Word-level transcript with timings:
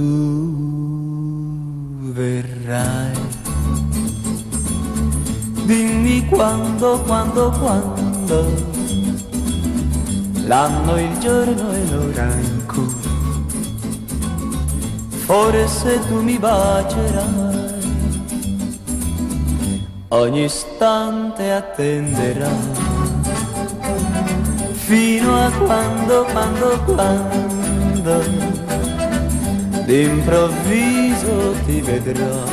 tu 0.00 1.42
verrai. 2.16 3.12
Dimmi 5.66 6.26
quando, 6.28 7.00
quando, 7.06 7.50
quando. 7.60 8.38
L'anno, 10.46 10.98
il 10.98 11.18
giorno 11.18 11.72
e 11.72 11.86
l'ora 11.90 12.32
in 12.32 12.66
cui. 12.66 12.94
Forse 15.26 16.00
tu 16.08 16.22
mi 16.22 16.38
bacerai. 16.38 17.58
Ogni 20.12 20.44
istante 20.44 21.52
attenderai 21.52 22.88
fino 24.72 25.36
a 25.36 25.50
quando, 25.52 26.24
quando, 26.32 26.82
quando 26.84 28.69
d'improvviso 29.90 31.52
ti 31.66 31.80
vedrò 31.80 32.44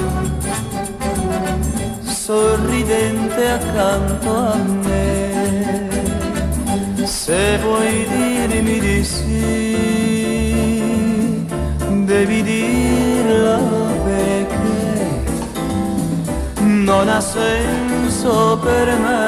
sorridente 2.01 3.47
accanto 3.47 4.35
a 4.35 4.55
me. 4.55 5.87
Se 7.05 7.59
vuoi 7.59 8.07
dirmi 8.09 8.79
di 8.79 9.03
sì, 9.03 9.75
devi 12.05 12.41
dirlo 12.41 13.59
perché 14.03 15.25
non 16.63 17.07
ha 17.07 17.21
senso 17.21 18.57
per 18.63 18.87
me 19.05 19.25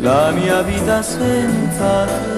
la 0.00 0.30
mia 0.30 0.62
vita 0.62 1.02
senza 1.02 2.06
te. 2.06 2.33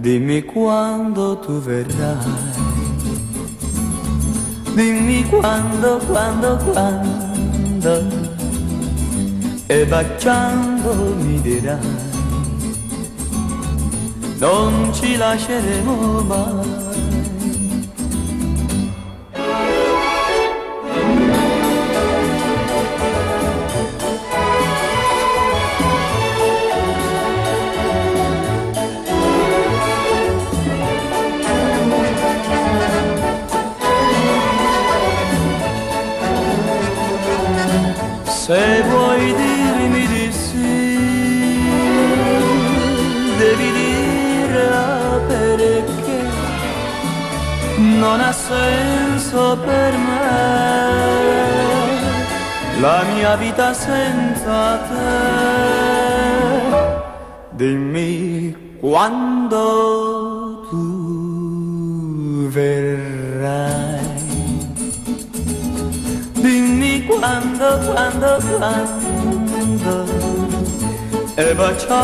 Dimmi 0.00 0.40
quando 0.44 1.36
tu 1.36 1.60
verrai. 1.60 2.16
Dimmi 4.74 5.28
quando, 5.28 6.00
quando, 6.06 6.56
quando. 6.72 8.08
E 9.66 9.84
baciando 9.84 11.14
mi 11.16 11.38
dirai. 11.42 11.78
Non 14.38 14.90
ci 14.94 15.16
lasceremo 15.18 16.22
mai. 16.22 16.89
Se 38.50 38.82
vuoi 38.82 39.32
dirmi 39.32 40.06
di 40.08 40.32
sì, 40.32 41.62
devi 43.38 43.68
dire 43.70 44.70
perché 45.28 46.22
non 47.76 48.18
ha 48.18 48.32
senso 48.32 49.56
per 49.64 49.92
me 49.96 50.30
la 52.80 53.04
mia 53.14 53.36
vita 53.36 53.72
senza 53.72 54.78
te. 54.88 56.08
Dimmi 57.50 58.78
quando 58.80 60.09
quando, 67.60 67.92
quando, 67.92 68.40
quando. 68.56 69.92
E 71.36 71.54
baciando 71.54 71.98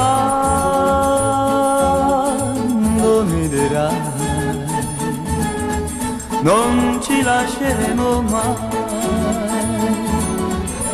mi 3.24 3.48
dirai 3.48 4.14
Non 6.42 7.00
ci 7.02 7.22
lasceremo 7.22 8.22
mai 8.22 8.54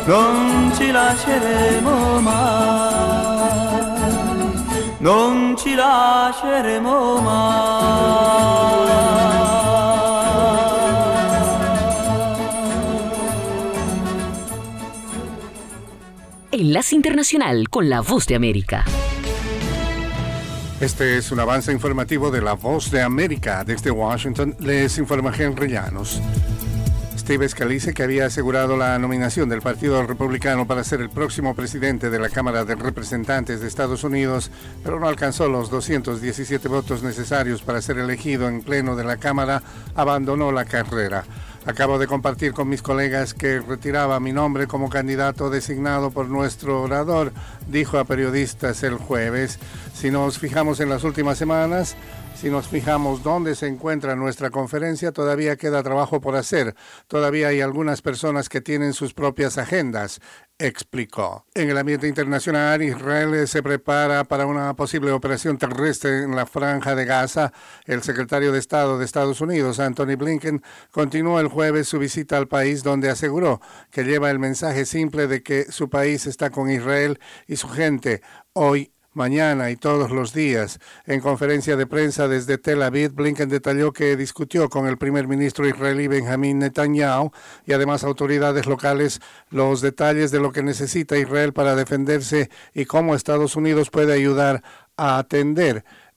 Non 0.05 0.71
ci 0.75 0.91
lasceremo 0.91 2.19
mai 2.21 3.51
Non 4.99 5.55
ci 5.57 5.75
lasceremo 5.75 7.19
mai 7.21 8.03
Enlace 16.73 16.95
Internacional 16.95 17.69
con 17.69 17.87
la 17.87 18.01
Voz 18.01 18.25
de 18.25 18.33
América. 18.33 18.83
Este 20.81 21.19
es 21.19 21.31
un 21.31 21.39
avance 21.39 21.71
informativo 21.71 22.31
de 22.31 22.41
la 22.41 22.53
Voz 22.53 22.89
de 22.89 23.03
América. 23.03 23.63
Desde 23.63 23.91
Washington 23.91 24.55
les 24.59 24.97
informa 24.97 25.31
Henry 25.37 25.69
Llanos. 25.69 26.19
Steve 27.15 27.47
Scalise, 27.47 27.93
que 27.93 28.01
había 28.01 28.25
asegurado 28.25 28.75
la 28.75 28.97
nominación 28.97 29.49
del 29.49 29.61
Partido 29.61 30.01
Republicano 30.01 30.65
para 30.65 30.83
ser 30.83 30.99
el 30.99 31.11
próximo 31.11 31.55
presidente 31.55 32.09
de 32.09 32.17
la 32.19 32.29
Cámara 32.29 32.65
de 32.65 32.73
Representantes 32.73 33.61
de 33.61 33.67
Estados 33.67 34.03
Unidos, 34.03 34.49
pero 34.83 34.99
no 34.99 35.07
alcanzó 35.07 35.47
los 35.47 35.69
217 35.69 36.67
votos 36.69 37.03
necesarios 37.03 37.61
para 37.61 37.83
ser 37.83 37.99
elegido 37.99 38.49
en 38.49 38.63
pleno 38.63 38.95
de 38.95 39.03
la 39.03 39.17
Cámara, 39.17 39.61
abandonó 39.93 40.51
la 40.51 40.65
carrera. 40.65 41.23
Acabo 41.65 41.97
de 41.97 42.07
compartir 42.07 42.51
con 42.51 42.67
mis 42.67 42.81
colegas 42.81 43.33
que 43.33 43.61
retiraba 43.61 44.19
mi 44.19 44.33
nombre 44.33 44.67
como 44.67 44.89
candidato 44.89 45.49
designado 45.49 46.11
por 46.11 46.27
nuestro 46.27 46.81
orador, 46.81 47.31
dijo 47.67 47.97
a 47.97 48.03
periodistas 48.03 48.83
el 48.83 48.95
jueves. 48.95 49.59
Si 49.93 50.11
nos 50.11 50.39
fijamos 50.39 50.81
en 50.81 50.89
las 50.89 51.05
últimas 51.05 51.37
semanas, 51.37 51.95
si 52.35 52.49
nos 52.49 52.67
fijamos 52.67 53.23
dónde 53.23 53.55
se 53.55 53.67
encuentra 53.67 54.17
nuestra 54.17 54.49
conferencia, 54.49 55.13
todavía 55.13 55.55
queda 55.55 55.81
trabajo 55.81 56.19
por 56.19 56.35
hacer. 56.35 56.75
Todavía 57.07 57.47
hay 57.47 57.61
algunas 57.61 58.01
personas 58.01 58.49
que 58.49 58.59
tienen 58.59 58.91
sus 58.91 59.13
propias 59.13 59.57
agendas, 59.57 60.19
explicó. 60.59 61.45
En 61.53 61.69
el 61.69 61.77
ambiente 61.77 62.07
internacional, 62.07 62.81
Israel 62.81 63.47
se 63.47 63.61
prepara 63.61 64.23
para 64.23 64.45
una 64.45 64.75
posible 64.75 65.11
operación 65.11 65.57
terrestre 65.57 66.23
en 66.23 66.35
la 66.35 66.45
franja 66.45 66.95
de 66.95 67.05
Gaza. 67.05 67.51
El 67.85 68.03
secretario 68.03 68.51
de 68.51 68.59
Estado 68.59 68.97
de 68.97 69.05
Estados 69.05 69.41
Unidos, 69.41 69.79
Anthony 69.79 70.15
Blinken, 70.17 70.61
continuó 70.91 71.39
el 71.39 71.47
jueves 71.47 71.87
su 71.87 71.99
visita 71.99 72.37
al 72.37 72.47
país 72.47 72.83
donde 72.83 73.09
aseguró 73.09 73.61
que 73.91 74.03
lleva 74.03 74.31
el 74.31 74.39
mensaje 74.39 74.85
simple 74.85 75.27
de 75.27 75.43
que 75.43 75.71
su 75.71 75.89
país 75.89 76.27
está 76.27 76.49
con 76.49 76.69
Israel 76.69 77.19
y 77.47 77.57
su 77.57 77.67
gente 77.67 78.21
hoy 78.53 78.92
mañana 79.13 79.71
y 79.71 79.75
todos 79.75 80.11
los 80.11 80.33
días. 80.33 80.79
En 81.05 81.19
conferencia 81.19 81.75
de 81.75 81.87
prensa 81.87 82.27
desde 82.27 82.57
Tel 82.57 82.81
Aviv, 82.81 83.11
Blinken 83.13 83.49
detalló 83.49 83.93
que 83.93 84.15
discutió 84.15 84.69
con 84.69 84.87
el 84.87 84.97
primer 84.97 85.27
ministro 85.27 85.67
israelí 85.67 86.07
Benjamin 86.07 86.59
Netanyahu 86.59 87.31
y 87.65 87.73
además 87.73 88.03
autoridades 88.03 88.65
locales 88.65 89.21
los 89.49 89.81
detalles 89.81 90.31
de 90.31 90.39
lo 90.39 90.51
que 90.51 90.63
necesita 90.63 91.17
Israel 91.17 91.53
para 91.53 91.75
defenderse 91.75 92.49
y 92.73 92.85
cómo 92.85 93.15
Estados 93.15 93.55
Unidos 93.55 93.89
puede 93.89 94.13
ayudar 94.13 94.63
a 94.97 95.17
atender 95.17 95.83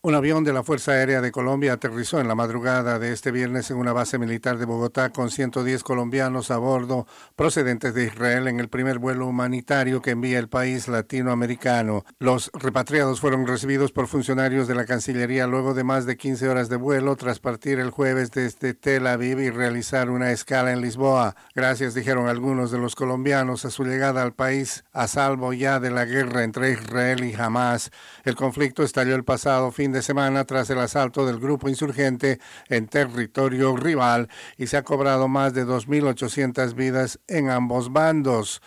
Un 0.00 0.14
avión 0.14 0.44
de 0.44 0.52
la 0.52 0.62
Fuerza 0.62 0.92
Aérea 0.92 1.20
de 1.20 1.32
Colombia 1.32 1.72
aterrizó 1.72 2.20
en 2.20 2.28
la 2.28 2.36
madrugada 2.36 3.00
de 3.00 3.12
este 3.12 3.32
viernes 3.32 3.68
en 3.72 3.78
una 3.78 3.92
base 3.92 4.16
militar 4.16 4.56
de 4.56 4.64
Bogotá 4.64 5.10
con 5.10 5.28
110 5.28 5.82
colombianos 5.82 6.52
a 6.52 6.58
bordo 6.58 7.08
procedentes 7.34 7.94
de 7.94 8.04
Israel 8.04 8.46
en 8.46 8.60
el 8.60 8.68
primer 8.68 9.00
vuelo 9.00 9.26
humanitario 9.26 10.00
que 10.00 10.12
envía 10.12 10.38
el 10.38 10.48
país 10.48 10.86
latinoamericano. 10.86 12.04
Los 12.20 12.52
repatriados 12.54 13.18
fueron 13.18 13.44
recibidos 13.44 13.90
por 13.90 14.06
funcionarios 14.06 14.68
de 14.68 14.76
la 14.76 14.86
Cancillería 14.86 15.48
luego 15.48 15.74
de 15.74 15.82
más 15.82 16.06
de 16.06 16.16
15 16.16 16.48
horas 16.48 16.68
de 16.68 16.76
vuelo 16.76 17.16
tras 17.16 17.40
partir 17.40 17.80
el 17.80 17.90
jueves 17.90 18.30
desde 18.30 18.74
Tel 18.74 19.04
Aviv 19.04 19.40
y 19.40 19.50
realizar 19.50 20.10
una 20.10 20.30
escala 20.30 20.72
en 20.72 20.80
Lisboa. 20.80 21.34
Gracias, 21.56 21.94
dijeron 21.94 22.28
algunos 22.28 22.70
de 22.70 22.78
los 22.78 22.94
colombianos, 22.94 23.64
a 23.64 23.70
su 23.70 23.82
llegada 23.82 24.22
al 24.22 24.32
país 24.32 24.84
a 24.92 25.08
salvo 25.08 25.52
ya 25.52 25.80
de 25.80 25.90
la 25.90 26.04
guerra 26.04 26.44
entre 26.44 26.70
Israel 26.70 27.24
y 27.24 27.34
Hamas. 27.34 27.90
El 28.22 28.36
conflicto 28.36 28.84
estalló 28.84 29.16
el 29.16 29.24
pasado 29.24 29.72
fin 29.72 29.87
de 29.92 30.02
semana 30.02 30.44
tras 30.44 30.70
el 30.70 30.78
asalto 30.78 31.26
del 31.26 31.38
grupo 31.38 31.68
insurgente 31.68 32.40
en 32.68 32.88
territorio 32.88 33.76
rival 33.76 34.28
y 34.56 34.66
se 34.66 34.76
ha 34.76 34.82
cobrado 34.82 35.28
más 35.28 35.54
de 35.54 35.66
2.800 35.66 36.74
vidas 36.74 37.20
en 37.26 37.50
ambos 37.50 37.92
bandos. 37.92 38.60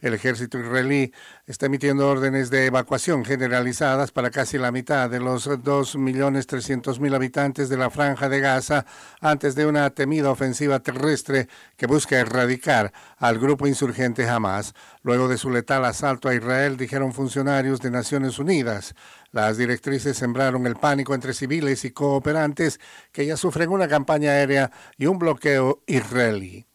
El 0.00 0.14
ejército 0.14 0.60
israelí 0.60 1.12
está 1.46 1.66
emitiendo 1.66 2.08
órdenes 2.08 2.50
de 2.50 2.66
evacuación 2.66 3.24
generalizadas 3.24 4.12
para 4.12 4.30
casi 4.30 4.56
la 4.56 4.70
mitad 4.70 5.10
de 5.10 5.18
los 5.18 5.48
2.300.000 5.48 7.14
habitantes 7.14 7.68
de 7.68 7.76
la 7.76 7.90
franja 7.90 8.28
de 8.28 8.38
Gaza 8.38 8.86
antes 9.20 9.56
de 9.56 9.66
una 9.66 9.90
temida 9.90 10.30
ofensiva 10.30 10.78
terrestre 10.78 11.48
que 11.76 11.86
busca 11.86 12.16
erradicar 12.16 12.92
al 13.16 13.40
grupo 13.40 13.66
insurgente 13.66 14.28
Hamas. 14.28 14.72
Luego 15.02 15.26
de 15.26 15.36
su 15.36 15.50
letal 15.50 15.84
asalto 15.84 16.28
a 16.28 16.34
Israel, 16.34 16.76
dijeron 16.76 17.12
funcionarios 17.12 17.80
de 17.80 17.90
Naciones 17.90 18.38
Unidas. 18.38 18.94
Las 19.30 19.58
directrices 19.58 20.16
sembraron 20.16 20.66
el 20.66 20.76
pánico 20.76 21.14
entre 21.14 21.34
civiles 21.34 21.84
y 21.84 21.90
cooperantes 21.90 22.80
que 23.12 23.26
ya 23.26 23.36
sufren 23.36 23.68
una 23.70 23.86
campaña 23.86 24.30
aérea 24.30 24.70
y 24.96 25.06
un 25.06 25.18
bloqueo 25.18 25.82
israelí. 25.86 26.66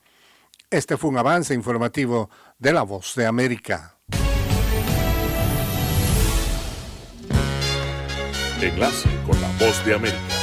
Este 0.69 0.97
fue 0.97 1.09
un 1.09 1.17
avance 1.17 1.53
informativo 1.53 2.29
de 2.59 2.73
La 2.73 2.83
Voz 2.83 3.15
de 3.15 3.25
América. 3.25 3.97
Enlace 8.61 9.09
con 9.25 9.39
La 9.41 9.49
Voz 9.59 9.85
de 9.85 9.93
América. 9.93 10.42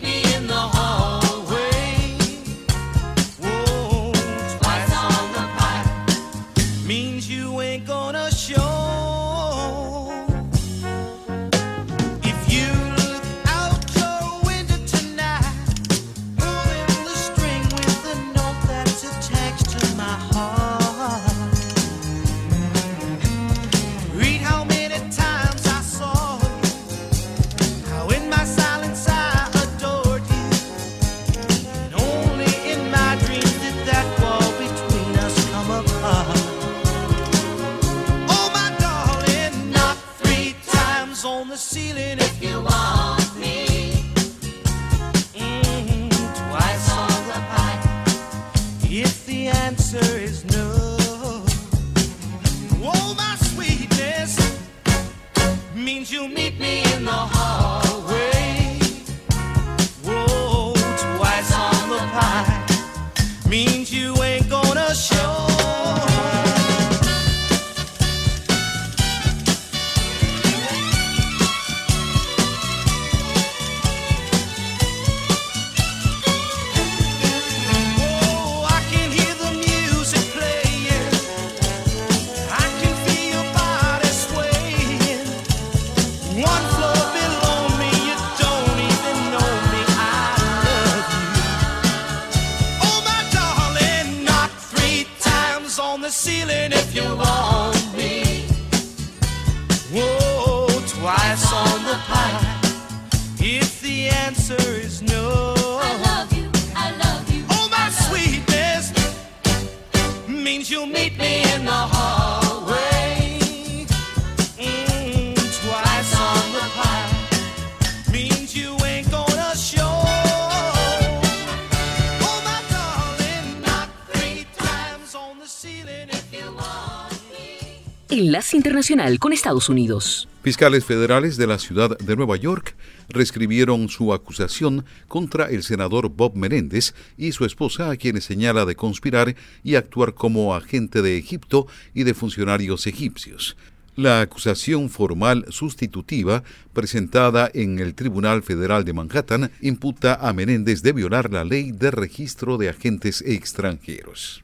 Enlace 128.11 128.57
Internacional 128.57 129.19
con 129.19 129.31
Estados 129.31 129.69
Unidos. 129.69 130.27
Fiscales 130.43 130.83
federales 130.83 131.37
de 131.37 131.47
la 131.47 131.57
ciudad 131.57 131.97
de 131.97 132.15
Nueva 132.17 132.35
York 132.35 132.75
reescribieron 133.07 133.87
su 133.87 134.13
acusación 134.13 134.83
contra 135.07 135.45
el 135.45 135.63
senador 135.63 136.09
Bob 136.09 136.35
Menéndez 136.35 136.93
y 137.17 137.31
su 137.31 137.45
esposa, 137.45 137.89
a 137.89 137.95
quienes 137.95 138.25
señala 138.25 138.65
de 138.65 138.75
conspirar 138.75 139.33
y 139.63 139.75
actuar 139.75 140.13
como 140.13 140.53
agente 140.53 141.01
de 141.01 141.17
Egipto 141.17 141.67
y 141.93 142.03
de 142.03 142.13
funcionarios 142.13 142.85
egipcios. 142.85 143.55
La 143.95 144.19
acusación 144.19 144.89
formal 144.89 145.45
sustitutiva 145.47 146.43
presentada 146.73 147.49
en 147.53 147.79
el 147.79 147.95
Tribunal 147.95 148.43
Federal 148.43 148.83
de 148.83 148.91
Manhattan 148.91 149.51
imputa 149.61 150.15
a 150.15 150.33
Menéndez 150.33 150.81
de 150.81 150.91
violar 150.91 151.31
la 151.31 151.45
ley 151.45 151.71
de 151.71 151.91
registro 151.91 152.57
de 152.57 152.67
agentes 152.67 153.21
extranjeros. 153.21 154.43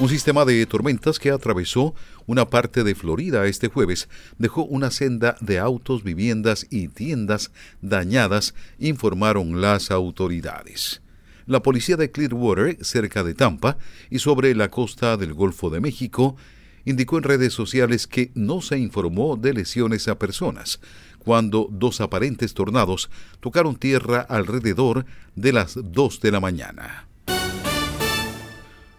Un 0.00 0.08
sistema 0.08 0.46
de 0.46 0.64
tormentas 0.64 1.18
que 1.18 1.30
atravesó 1.30 1.94
una 2.24 2.48
parte 2.48 2.84
de 2.84 2.94
Florida 2.94 3.46
este 3.46 3.68
jueves 3.68 4.08
dejó 4.38 4.64
una 4.64 4.90
senda 4.90 5.36
de 5.42 5.58
autos, 5.58 6.02
viviendas 6.02 6.66
y 6.70 6.88
tiendas 6.88 7.50
dañadas, 7.82 8.54
informaron 8.78 9.60
las 9.60 9.90
autoridades. 9.90 11.02
La 11.44 11.62
policía 11.62 11.98
de 11.98 12.10
Clearwater, 12.10 12.82
cerca 12.82 13.22
de 13.22 13.34
Tampa 13.34 13.76
y 14.08 14.20
sobre 14.20 14.54
la 14.54 14.70
costa 14.70 15.18
del 15.18 15.34
Golfo 15.34 15.68
de 15.68 15.80
México, 15.80 16.34
indicó 16.86 17.18
en 17.18 17.24
redes 17.24 17.52
sociales 17.52 18.06
que 18.06 18.30
no 18.34 18.62
se 18.62 18.78
informó 18.78 19.36
de 19.36 19.52
lesiones 19.52 20.08
a 20.08 20.18
personas 20.18 20.80
cuando 21.18 21.68
dos 21.70 22.00
aparentes 22.00 22.54
tornados 22.54 23.10
tocaron 23.40 23.76
tierra 23.76 24.22
alrededor 24.22 25.04
de 25.36 25.52
las 25.52 25.74
2 25.78 26.20
de 26.22 26.30
la 26.30 26.40
mañana. 26.40 27.09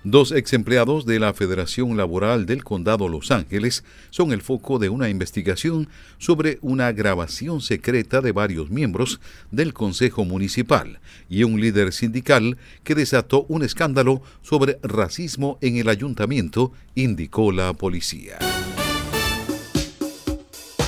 Dos 0.03 0.31
ex 0.31 0.53
empleados 0.53 1.05
de 1.05 1.20
la 1.20 1.31
Federación 1.31 1.96
Laboral 1.96 2.48
del 2.48 2.63
Condado 2.63 3.08
Los 3.08 3.29
Ángeles 3.29 3.84
son 4.10 4.31
el 4.31 4.41
foco 4.41 4.79
de 4.79 4.89
una 4.89 5.10
investigación 5.10 5.89
sobre 6.17 6.58
una 6.62 6.91
grabación 6.91 7.62
secreta 7.62 8.20
de 8.22 8.31
varios 8.31 8.72
miembros 8.72 9.20
del 9.51 9.75
Consejo 9.75 10.25
Municipal 10.25 11.00
y 11.29 11.43
un 11.43 11.62
líder 11.62 11.93
sindical 11.93 12.58
que 12.84 12.96
desató 12.96 13.46
un 13.48 13.62
escándalo 13.62 14.24
sobre 14.41 14.79
racismo 14.81 15.60
en 15.62 15.77
el 15.77 15.88
ayuntamiento, 15.88 16.72
indicó 16.96 17.51
la 17.51 17.72
policía. 17.74 18.39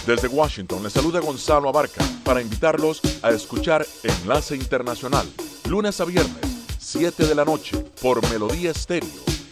Desde 0.07 0.27
Washington 0.27 0.81
les 0.81 0.93
saluda 0.93 1.19
Gonzalo 1.19 1.69
Abarca 1.69 2.03
para 2.23 2.41
invitarlos 2.41 2.99
a 3.21 3.29
escuchar 3.29 3.85
Enlace 4.03 4.55
Internacional, 4.55 5.27
lunes 5.69 6.01
a 6.01 6.05
viernes 6.05 6.52
7 6.83 7.25
de 7.25 7.33
la 7.33 7.45
noche 7.45 7.77
por 8.01 8.21
Melodía 8.29 8.71
Estéreo 8.71 9.09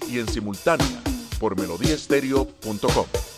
y 0.10 0.20
en 0.20 0.28
simultánea 0.28 1.02
por 1.40 1.58
melodíaestéreo.com. 1.60 3.31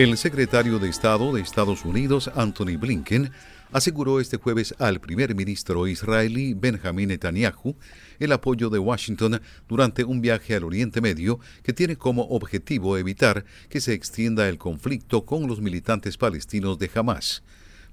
El 0.00 0.16
secretario 0.16 0.78
de 0.78 0.88
Estado 0.88 1.30
de 1.30 1.42
Estados 1.42 1.84
Unidos, 1.84 2.30
Anthony 2.34 2.78
Blinken, 2.78 3.32
aseguró 3.70 4.18
este 4.18 4.38
jueves 4.38 4.74
al 4.78 4.98
primer 4.98 5.34
ministro 5.34 5.86
israelí 5.86 6.54
Benjamin 6.54 7.08
Netanyahu 7.08 7.76
el 8.18 8.32
apoyo 8.32 8.70
de 8.70 8.78
Washington 8.78 9.42
durante 9.68 10.04
un 10.04 10.22
viaje 10.22 10.54
al 10.54 10.64
Oriente 10.64 11.02
Medio 11.02 11.38
que 11.62 11.74
tiene 11.74 11.96
como 11.96 12.22
objetivo 12.22 12.96
evitar 12.96 13.44
que 13.68 13.82
se 13.82 13.92
extienda 13.92 14.48
el 14.48 14.56
conflicto 14.56 15.26
con 15.26 15.46
los 15.46 15.60
militantes 15.60 16.16
palestinos 16.16 16.78
de 16.78 16.90
Hamas. 16.94 17.42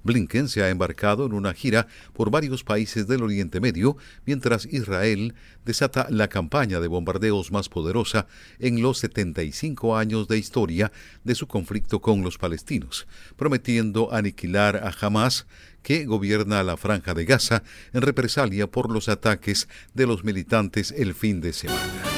Blinken 0.08 0.48
se 0.48 0.62
ha 0.62 0.70
embarcado 0.70 1.26
en 1.26 1.34
una 1.34 1.52
gira 1.52 1.86
por 2.14 2.30
varios 2.30 2.64
países 2.64 3.06
del 3.06 3.22
Oriente 3.22 3.60
Medio 3.60 3.98
mientras 4.24 4.66
Israel 4.66 5.34
desata 5.66 6.06
la 6.08 6.28
campaña 6.28 6.80
de 6.80 6.88
bombardeos 6.88 7.52
más 7.52 7.68
poderosa 7.68 8.26
en 8.58 8.80
los 8.80 8.98
75 8.98 9.96
años 9.96 10.26
de 10.26 10.38
historia 10.38 10.90
de 11.24 11.34
su 11.34 11.46
conflicto 11.46 12.00
con 12.00 12.22
los 12.22 12.38
palestinos, 12.38 13.06
prometiendo 13.36 14.12
aniquilar 14.12 14.76
a 14.76 14.94
Hamas 14.98 15.46
que 15.82 16.06
gobierna 16.06 16.62
la 16.62 16.78
franja 16.78 17.12
de 17.12 17.26
Gaza 17.26 17.62
en 17.92 18.00
represalia 18.00 18.66
por 18.66 18.90
los 18.90 19.08
ataques 19.10 19.68
de 19.92 20.06
los 20.06 20.24
militantes 20.24 20.90
el 20.90 21.14
fin 21.14 21.42
de 21.42 21.52
semana. 21.52 22.17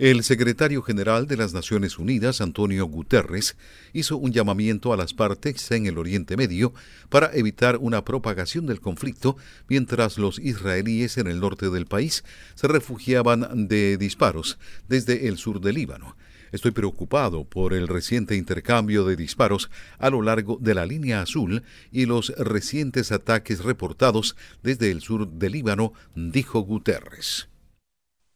El 0.00 0.24
secretario 0.24 0.80
general 0.80 1.26
de 1.26 1.36
las 1.36 1.52
Naciones 1.52 1.98
Unidas, 1.98 2.40
Antonio 2.40 2.86
Guterres, 2.86 3.58
hizo 3.92 4.16
un 4.16 4.32
llamamiento 4.32 4.94
a 4.94 4.96
las 4.96 5.12
partes 5.12 5.70
en 5.72 5.84
el 5.84 5.98
Oriente 5.98 6.38
Medio 6.38 6.72
para 7.10 7.30
evitar 7.34 7.76
una 7.76 8.02
propagación 8.02 8.64
del 8.64 8.80
conflicto 8.80 9.36
mientras 9.68 10.16
los 10.16 10.38
israelíes 10.38 11.18
en 11.18 11.26
el 11.26 11.38
norte 11.38 11.68
del 11.68 11.84
país 11.84 12.24
se 12.54 12.66
refugiaban 12.66 13.68
de 13.68 13.98
disparos 13.98 14.58
desde 14.88 15.28
el 15.28 15.36
sur 15.36 15.60
del 15.60 15.74
Líbano. 15.74 16.16
Estoy 16.50 16.70
preocupado 16.70 17.44
por 17.44 17.74
el 17.74 17.86
reciente 17.86 18.36
intercambio 18.36 19.04
de 19.04 19.16
disparos 19.16 19.70
a 19.98 20.08
lo 20.08 20.22
largo 20.22 20.56
de 20.62 20.74
la 20.74 20.86
línea 20.86 21.20
azul 21.20 21.62
y 21.92 22.06
los 22.06 22.30
recientes 22.38 23.12
ataques 23.12 23.62
reportados 23.62 24.34
desde 24.62 24.90
el 24.90 25.02
sur 25.02 25.28
del 25.28 25.52
Líbano, 25.52 25.92
dijo 26.14 26.60
Guterres. 26.60 27.50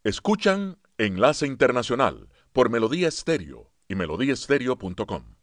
Escuchan 0.03 0.77
Enlace 0.97 1.45
Internacional 1.49 2.29
por 2.53 2.71
Melodía 2.71 3.09
Estéreo 3.09 3.73
y 3.89 3.97
melodíaestéreo.com. 3.97 5.34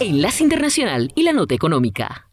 Enlace 0.00 0.44
Internacional 0.44 1.10
y 1.16 1.24
la 1.24 1.32
Nota 1.32 1.56
Económica. 1.56 2.30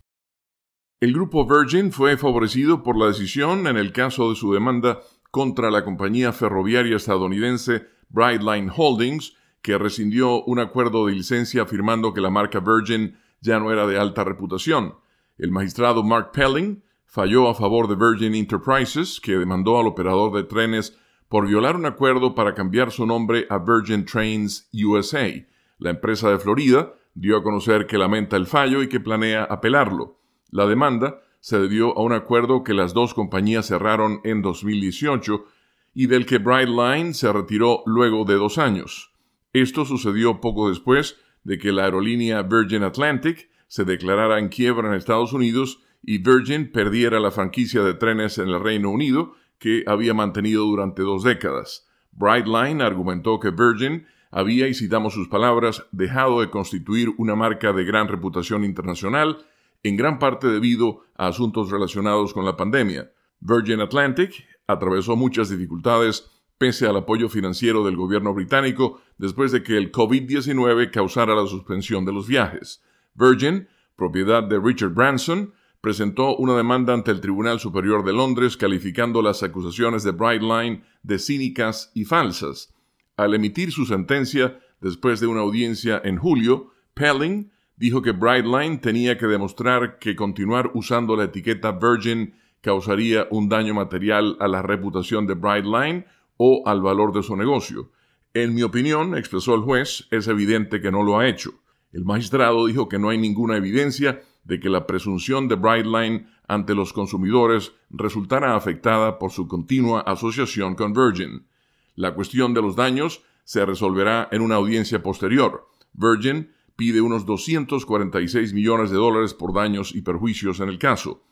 El 1.00 1.14
grupo 1.14 1.48
Virgin 1.48 1.92
fue 1.92 2.16
favorecido 2.16 2.84
por 2.84 2.96
la 2.96 3.08
decisión 3.08 3.66
en 3.66 3.76
el 3.76 3.92
caso 3.92 4.30
de 4.30 4.36
su 4.36 4.54
demanda 4.54 5.00
contra 5.32 5.72
la 5.72 5.84
compañía 5.84 6.32
ferroviaria 6.32 6.96
estadounidense 6.96 7.88
Brightline 8.10 8.70
Holdings, 8.70 9.36
que 9.64 9.80
rescindió 9.80 10.44
un 10.44 10.60
acuerdo 10.60 11.08
de 11.08 11.14
licencia 11.14 11.64
afirmando 11.64 12.14
que 12.14 12.22
la 12.22 12.30
marca 12.30 12.60
Virgin 12.60 13.18
ya 13.42 13.60
no 13.60 13.72
era 13.72 13.88
de 13.88 13.98
alta 13.98 14.24
reputación. 14.24 14.94
El 15.40 15.50
magistrado 15.50 16.04
Mark 16.04 16.34
Pelling 16.34 16.84
falló 17.08 17.50
a 17.50 17.56
favor 17.56 17.88
de 17.88 17.96
Virgin 17.96 18.36
Enterprises, 18.36 19.20
que 19.20 19.40
demandó 19.40 19.80
al 19.80 19.88
operador 19.88 20.32
de 20.36 20.44
trenes 20.44 20.96
por 21.30 21.48
violar 21.48 21.76
un 21.78 21.88
acuerdo 21.88 22.36
para 22.36 22.54
cambiar 22.54 22.92
su 22.92 23.08
nombre 23.08 23.48
a 23.50 23.58
Virgin 23.58 24.06
Trains 24.06 24.70
USA. 24.72 25.32
La 25.80 25.90
empresa 25.90 26.30
de 26.30 26.38
Florida 26.38 26.94
dio 27.16 27.38
a 27.38 27.44
conocer 27.44 27.88
que 27.88 27.98
lamenta 27.98 28.38
el 28.38 28.46
fallo 28.46 28.84
y 28.84 28.90
que 28.90 29.00
planea 29.00 29.46
apelarlo. 29.46 30.20
La 30.52 30.68
demanda 30.68 31.22
se 31.40 31.60
debió 31.60 31.98
a 31.98 32.02
un 32.02 32.14
acuerdo 32.14 32.64
que 32.64 32.74
las 32.74 32.94
dos 32.94 33.14
compañías 33.14 33.68
cerraron 33.68 34.20
en 34.24 34.42
2018 34.42 35.46
y 35.94 36.08
del 36.08 36.26
que 36.26 36.38
Brightline 36.38 37.14
se 37.14 37.32
retiró 37.32 37.82
luego 37.86 38.26
de 38.26 38.36
dos 38.36 38.58
años. 38.58 39.14
Esto 39.54 39.86
sucedió 39.86 40.42
poco 40.42 40.70
después 40.70 41.18
de 41.44 41.58
que 41.58 41.72
la 41.72 41.86
aerolínea 41.86 42.42
Virgin 42.42 42.84
Atlantic 42.84 43.50
se 43.68 43.86
declarara 43.86 44.40
en 44.40 44.50
quiebra 44.50 44.90
en 44.90 44.96
Estados 44.96 45.32
Unidos 45.32 45.82
y 46.04 46.18
Virgin 46.18 46.72
perdiera 46.72 47.20
la 47.20 47.32
franquicia 47.32 47.82
de 47.84 47.94
trenes 47.94 48.38
en 48.38 48.50
el 48.50 48.60
Reino 48.60 48.90
Unido 48.90 49.34
que 49.58 49.84
había 49.88 50.14
mantenido 50.14 50.66
durante 50.66 51.02
dos 51.02 51.24
décadas. 51.24 51.88
Brightline 52.12 52.82
argumentó 52.82 53.40
que 53.40 53.52
Virgin 53.52 54.06
había, 54.36 54.68
y 54.68 54.74
citamos 54.74 55.14
sus 55.14 55.30
palabras, 55.30 55.86
dejado 55.94 56.42
de 56.42 56.50
constituir 56.50 57.14
una 57.18 57.36
marca 57.36 57.72
de 57.72 57.86
gran 57.86 58.10
reputación 58.10 58.66
internacional, 58.66 59.38
en 59.82 59.96
gran 59.96 60.20
parte 60.20 60.48
debido 60.50 61.06
a 61.16 61.28
asuntos 61.28 61.72
relacionados 61.72 62.34
con 62.34 62.44
la 62.44 62.58
pandemia. 62.58 63.14
Virgin 63.40 63.80
Atlantic 63.80 64.46
atravesó 64.68 65.16
muchas 65.16 65.50
dificultades 65.50 66.30
pese 66.58 66.86
al 66.86 66.98
apoyo 66.98 67.30
financiero 67.30 67.86
del 67.86 67.96
gobierno 67.96 68.34
británico 68.34 69.00
después 69.18 69.54
de 69.54 69.64
que 69.64 69.78
el 69.78 69.90
COVID-19 69.94 70.92
causara 70.92 71.34
la 71.34 71.48
suspensión 71.48 72.04
de 72.04 72.12
los 72.12 72.28
viajes. 72.28 72.84
Virgin, 73.14 73.70
propiedad 73.96 74.44
de 74.44 74.60
Richard 74.60 74.94
Branson, 74.94 75.54
presentó 75.80 76.36
una 76.36 76.58
demanda 76.58 76.94
ante 76.94 77.12
el 77.12 77.22
Tribunal 77.22 77.62
Superior 77.62 78.04
de 78.04 78.12
Londres 78.12 78.58
calificando 78.58 79.22
las 79.22 79.44
acusaciones 79.44 80.04
de 80.04 80.12
Brightline 80.12 80.84
de 81.04 81.20
cínicas 81.20 81.92
y 81.94 82.04
falsas. 82.04 82.75
Al 83.18 83.34
emitir 83.34 83.72
su 83.72 83.86
sentencia, 83.86 84.60
después 84.82 85.22
de 85.22 85.28
una 85.28 85.42
audiencia 85.42 86.02
en 86.04 86.18
julio, 86.18 86.72
Pelling 86.94 87.50
dijo 87.78 88.02
que 88.02 88.12
Brightline 88.12 88.82
tenía 88.82 89.18
que 89.18 89.28
demostrar 89.28 90.00
que 90.00 90.16
continuar 90.16 90.72
usando 90.74 91.16
la 91.16 91.26
etiqueta 91.26 91.72
Virgin 91.72 92.34
causaría 92.60 93.28
un 93.32 93.48
daño 93.48 93.74
material 93.74 94.36
a 94.40 94.48
la 94.48 94.62
reputación 94.62 95.28
de 95.28 95.36
Brightline 95.36 96.06
o 96.38 96.64
al 96.66 96.82
valor 96.82 97.14
de 97.14 97.24
su 97.24 97.38
negocio. 97.38 97.92
En 98.34 98.54
mi 98.54 98.64
opinión, 98.64 99.18
expresó 99.18 99.56
el 99.56 99.62
juez, 99.62 100.08
es 100.12 100.28
evidente 100.28 100.82
que 100.82 100.92
no 100.92 101.04
lo 101.04 101.18
ha 101.18 101.28
hecho. 101.28 101.54
El 101.94 102.04
magistrado 102.04 102.66
dijo 102.68 102.90
que 102.90 103.00
no 103.00 103.10
hay 103.10 103.18
ninguna 103.18 103.56
evidencia 103.56 104.22
de 104.44 104.60
que 104.60 104.70
la 104.70 104.86
presunción 104.86 105.48
de 105.48 105.56
Brightline 105.56 106.28
ante 106.48 106.76
los 106.76 106.92
consumidores 106.92 107.72
resultara 107.90 108.58
afectada 108.58 109.18
por 109.20 109.32
su 109.32 109.48
continua 109.48 110.02
asociación 110.02 110.76
con 110.76 110.92
Virgin. 110.92 111.48
La 111.96 112.14
cuestión 112.14 112.54
de 112.54 112.62
los 112.62 112.76
daños 112.76 113.24
se 113.44 113.66
resolverá 113.66 114.28
en 114.32 114.42
una 114.42 114.56
audiencia 114.56 115.02
posterior. 115.02 115.68
Virgin 115.94 116.52
pide 116.76 117.02
unos 117.02 117.26
246 117.26 118.54
millones 118.54 118.92
de 118.92 118.98
dólares 118.98 119.34
por 119.34 119.54
daños 119.54 119.96
y 119.96 120.02
perjuicios 120.02 120.60
en 120.60 120.70
el 120.70 120.78
caso. 120.78 121.24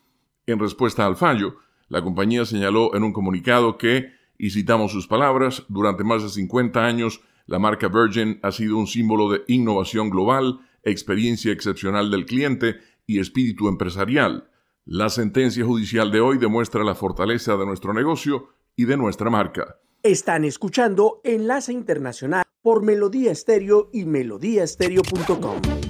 En 0.46 0.58
respuesta 0.58 1.06
al 1.06 1.16
fallo, 1.16 1.56
la 1.88 2.02
compañía 2.02 2.44
señaló 2.44 2.94
en 2.94 3.02
un 3.02 3.12
comunicado 3.12 3.76
que, 3.76 4.12
y 4.38 4.50
citamos 4.50 4.92
sus 4.92 5.06
palabras, 5.06 5.64
durante 5.68 6.02
más 6.02 6.22
de 6.22 6.28
50 6.28 6.84
años 6.84 7.20
la 7.46 7.58
marca 7.58 7.88
Virgin 7.88 8.38
ha 8.42 8.52
sido 8.52 8.78
un 8.78 8.86
símbolo 8.86 9.30
de 9.30 9.42
innovación 9.48 10.08
global, 10.08 10.60
experiencia 10.82 11.52
excepcional 11.52 12.10
del 12.10 12.24
cliente 12.24 12.76
y 13.06 13.18
espíritu 13.18 13.68
empresarial. 13.68 14.48
La 14.86 15.10
sentencia 15.10 15.64
judicial 15.64 16.10
de 16.10 16.20
hoy 16.20 16.38
demuestra 16.38 16.84
la 16.84 16.94
fortaleza 16.94 17.56
de 17.56 17.66
nuestro 17.66 17.92
negocio 17.92 18.48
y 18.76 18.86
de 18.86 18.96
nuestra 18.96 19.28
marca. 19.28 19.76
Están 20.04 20.44
escuchando 20.44 21.22
Enlace 21.24 21.72
Internacional 21.72 22.44
por 22.60 22.82
Melodía 22.82 23.32
Estéreo 23.32 23.88
y 23.90 24.04
melodíaestéreo.com. 24.04 25.83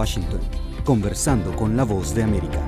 Washington, 0.00 0.40
conversando 0.82 1.54
con 1.54 1.76
la 1.76 1.84
voz 1.84 2.14
de 2.14 2.22
América. 2.22 2.58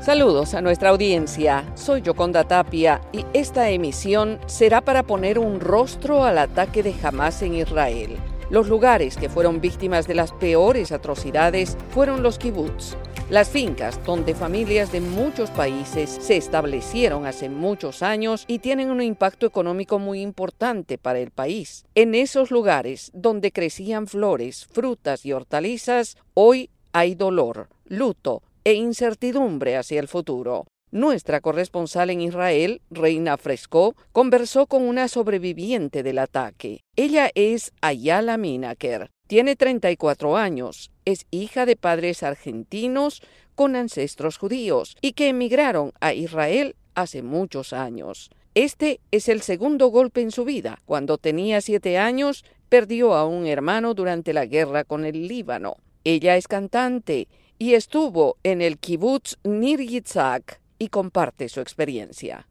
Saludos 0.00 0.54
a 0.54 0.62
nuestra 0.62 0.88
audiencia. 0.88 1.70
Soy 1.74 2.00
Yoconda 2.00 2.44
Tapia 2.44 3.02
y 3.12 3.26
esta 3.34 3.68
emisión 3.68 4.38
será 4.46 4.80
para 4.80 5.02
poner 5.02 5.38
un 5.38 5.60
rostro 5.60 6.24
al 6.24 6.38
ataque 6.38 6.82
de 6.82 6.94
Hamas 7.02 7.42
en 7.42 7.56
Israel. 7.56 8.16
Los 8.48 8.68
lugares 8.68 9.18
que 9.18 9.28
fueron 9.28 9.60
víctimas 9.60 10.06
de 10.06 10.14
las 10.14 10.32
peores 10.32 10.90
atrocidades 10.90 11.76
fueron 11.90 12.22
los 12.22 12.38
kibbutz, 12.38 12.96
las 13.30 13.50
fincas 13.50 14.02
donde 14.06 14.34
familias 14.34 14.90
de 14.90 15.00
muchos 15.00 15.50
países 15.50 16.08
se 16.08 16.38
establecieron 16.38 17.26
hace 17.26 17.50
muchos 17.50 18.02
años 18.02 18.44
y 18.48 18.60
tienen 18.60 18.90
un 18.90 19.02
impacto 19.02 19.44
económico 19.44 19.98
muy 19.98 20.22
importante 20.22 20.96
para 20.96 21.18
el 21.18 21.30
país. 21.30 21.84
En 21.94 22.14
esos 22.14 22.50
lugares 22.50 23.10
donde 23.12 23.52
crecían 23.52 24.06
flores, 24.06 24.66
frutas 24.72 25.26
y 25.26 25.32
hortalizas, 25.32 26.16
hoy 26.32 26.70
hay 26.92 27.14
dolor, 27.14 27.68
luto 27.84 28.42
e 28.64 28.72
incertidumbre 28.72 29.76
hacia 29.76 30.00
el 30.00 30.08
futuro. 30.08 30.66
Nuestra 30.90 31.42
corresponsal 31.42 32.08
en 32.08 32.22
Israel, 32.22 32.80
Reina 32.90 33.36
Fresco, 33.36 33.94
conversó 34.12 34.66
con 34.66 34.82
una 34.82 35.06
sobreviviente 35.06 36.02
del 36.02 36.18
ataque. 36.18 36.80
Ella 36.96 37.30
es 37.34 37.72
Ayala 37.82 38.38
Minaker. 38.38 39.10
Tiene 39.28 39.56
34 39.56 40.38
años, 40.38 40.90
es 41.04 41.26
hija 41.30 41.66
de 41.66 41.76
padres 41.76 42.22
argentinos 42.22 43.22
con 43.54 43.76
ancestros 43.76 44.38
judíos 44.38 44.96
y 45.02 45.12
que 45.12 45.28
emigraron 45.28 45.92
a 46.00 46.14
Israel 46.14 46.76
hace 46.94 47.22
muchos 47.22 47.74
años. 47.74 48.30
Este 48.54 49.00
es 49.10 49.28
el 49.28 49.42
segundo 49.42 49.88
golpe 49.88 50.22
en 50.22 50.30
su 50.30 50.46
vida. 50.46 50.80
Cuando 50.86 51.18
tenía 51.18 51.60
siete 51.60 51.98
años, 51.98 52.42
perdió 52.70 53.14
a 53.14 53.26
un 53.26 53.46
hermano 53.46 53.92
durante 53.92 54.32
la 54.32 54.46
guerra 54.46 54.84
con 54.84 55.04
el 55.04 55.28
Líbano. 55.28 55.76
Ella 56.04 56.38
es 56.38 56.48
cantante 56.48 57.28
y 57.58 57.74
estuvo 57.74 58.38
en 58.44 58.62
el 58.62 58.78
kibbutz 58.78 59.36
Nir 59.44 59.80
Yitzhak 59.80 60.58
y 60.78 60.88
comparte 60.88 61.50
su 61.50 61.60
experiencia. 61.60 62.48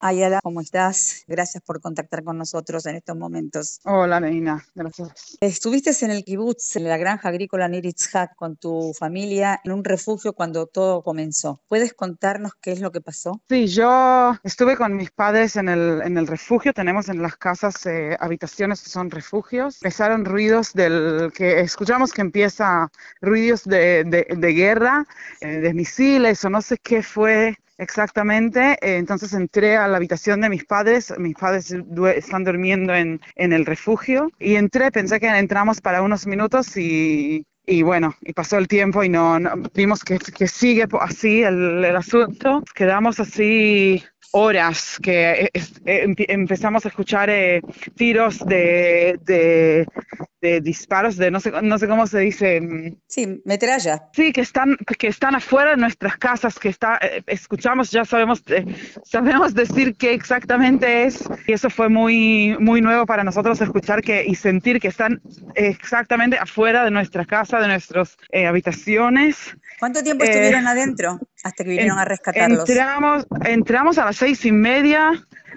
Ayala, 0.00 0.38
¿cómo 0.44 0.60
estás? 0.60 1.24
Gracias 1.26 1.60
por 1.64 1.80
contactar 1.80 2.22
con 2.22 2.38
nosotros 2.38 2.86
en 2.86 2.94
estos 2.94 3.16
momentos. 3.16 3.80
Hola, 3.84 4.20
Neina, 4.20 4.64
gracias. 4.72 5.36
Estuviste 5.40 5.90
en 6.04 6.12
el 6.12 6.22
kibutz, 6.24 6.76
en 6.76 6.84
la 6.84 6.96
granja 6.96 7.28
agrícola 7.28 7.66
Nir 7.66 7.82
Yitzhak, 7.82 8.36
con 8.36 8.56
tu 8.56 8.92
familia 8.96 9.60
en 9.64 9.72
un 9.72 9.82
refugio 9.82 10.34
cuando 10.34 10.66
todo 10.66 11.02
comenzó. 11.02 11.60
¿Puedes 11.66 11.94
contarnos 11.94 12.52
qué 12.60 12.70
es 12.70 12.80
lo 12.80 12.92
que 12.92 13.00
pasó? 13.00 13.42
Sí, 13.48 13.66
yo 13.66 14.36
estuve 14.44 14.76
con 14.76 14.96
mis 14.96 15.10
padres 15.10 15.56
en 15.56 15.68
el, 15.68 16.00
en 16.04 16.16
el 16.16 16.28
refugio. 16.28 16.72
Tenemos 16.72 17.08
en 17.08 17.20
las 17.20 17.36
casas 17.36 17.84
eh, 17.86 18.16
habitaciones 18.20 18.82
que 18.82 18.90
son 18.90 19.10
refugios. 19.10 19.82
Empezaron 19.82 20.24
ruidos 20.24 20.74
del 20.74 21.32
que 21.34 21.60
escuchamos 21.60 22.12
que 22.12 22.20
empieza 22.20 22.88
ruidos 23.20 23.64
de, 23.64 24.04
de, 24.04 24.26
de 24.36 24.52
guerra, 24.52 25.06
eh, 25.40 25.58
de 25.58 25.74
misiles 25.74 26.44
o 26.44 26.50
no 26.50 26.62
sé 26.62 26.78
qué 26.78 27.02
fue 27.02 27.56
Exactamente, 27.80 28.72
eh, 28.82 28.96
entonces 28.96 29.32
entré 29.34 29.76
a 29.76 29.86
la 29.86 29.98
habitación 29.98 30.40
de 30.40 30.48
mis 30.48 30.64
padres, 30.64 31.14
mis 31.16 31.34
padres 31.36 31.72
están 32.16 32.42
durmiendo 32.42 32.92
en, 32.94 33.20
en 33.36 33.52
el 33.52 33.64
refugio. 33.66 34.30
Y 34.40 34.56
entré, 34.56 34.90
pensé 34.90 35.20
que 35.20 35.28
entramos 35.28 35.80
para 35.80 36.02
unos 36.02 36.26
minutos 36.26 36.76
y, 36.76 37.46
y 37.66 37.82
bueno, 37.82 38.16
y 38.22 38.32
pasó 38.32 38.58
el 38.58 38.66
tiempo 38.66 39.04
y 39.04 39.08
no, 39.08 39.38
no- 39.38 39.52
vimos 39.74 40.02
que, 40.02 40.18
que 40.18 40.48
sigue 40.48 40.86
así 41.00 41.42
el, 41.44 41.84
el 41.84 41.94
asunto, 41.96 42.64
quedamos 42.74 43.20
así 43.20 44.02
horas 44.32 44.98
que 45.02 45.30
eh, 45.32 45.50
eh, 45.86 46.06
empe- 46.06 46.26
empezamos 46.28 46.84
a 46.84 46.88
escuchar 46.88 47.30
eh, 47.30 47.60
tiros 47.96 48.38
de, 48.46 49.18
de, 49.24 49.86
de 50.40 50.60
disparos, 50.60 51.16
de 51.16 51.30
no 51.30 51.40
sé, 51.40 51.50
no 51.62 51.78
sé 51.78 51.88
cómo 51.88 52.06
se 52.06 52.18
dice. 52.20 52.60
mm, 52.60 52.96
Sí, 53.06 53.40
metralla. 53.44 54.08
Sí, 54.12 54.32
que 54.32 54.42
están, 54.42 54.76
que 54.98 55.06
están 55.08 55.34
afuera 55.34 55.70
de 55.70 55.76
nuestras 55.78 56.16
casas, 56.18 56.58
que 56.58 56.68
está, 56.68 56.98
eh, 57.00 57.22
escuchamos, 57.26 57.90
ya 57.90 58.04
sabemos, 58.04 58.42
eh, 58.48 58.64
sabemos 59.04 59.54
decir 59.54 59.96
qué 59.96 60.12
exactamente 60.12 61.04
es. 61.04 61.24
Y 61.46 61.52
eso 61.52 61.70
fue 61.70 61.88
muy, 61.88 62.56
muy 62.60 62.80
nuevo 62.80 63.06
para 63.06 63.24
nosotros 63.24 63.60
escuchar 63.60 64.02
que, 64.02 64.24
y 64.26 64.34
sentir 64.34 64.78
que 64.80 64.88
están 64.88 65.20
exactamente 65.54 66.36
afuera 66.38 66.84
de 66.84 66.90
nuestra 66.90 67.24
casa, 67.24 67.60
de 67.60 67.68
nuestras 67.68 68.16
eh, 68.30 68.46
habitaciones. 68.46 69.36
¿Cuánto 69.78 70.02
tiempo 70.02 70.24
Eh, 70.24 70.28
estuvieron 70.28 70.66
adentro 70.66 71.18
hasta 71.44 71.64
que 71.64 71.70
vinieron 71.70 71.96
en- 71.96 71.98
a 72.00 72.04
rescatarlos? 72.04 72.68
Entramos, 72.68 73.26
entramos 73.44 73.98
a 73.98 74.04
las 74.06 74.17
seis 74.18 74.44
y 74.44 74.50
media 74.50 75.12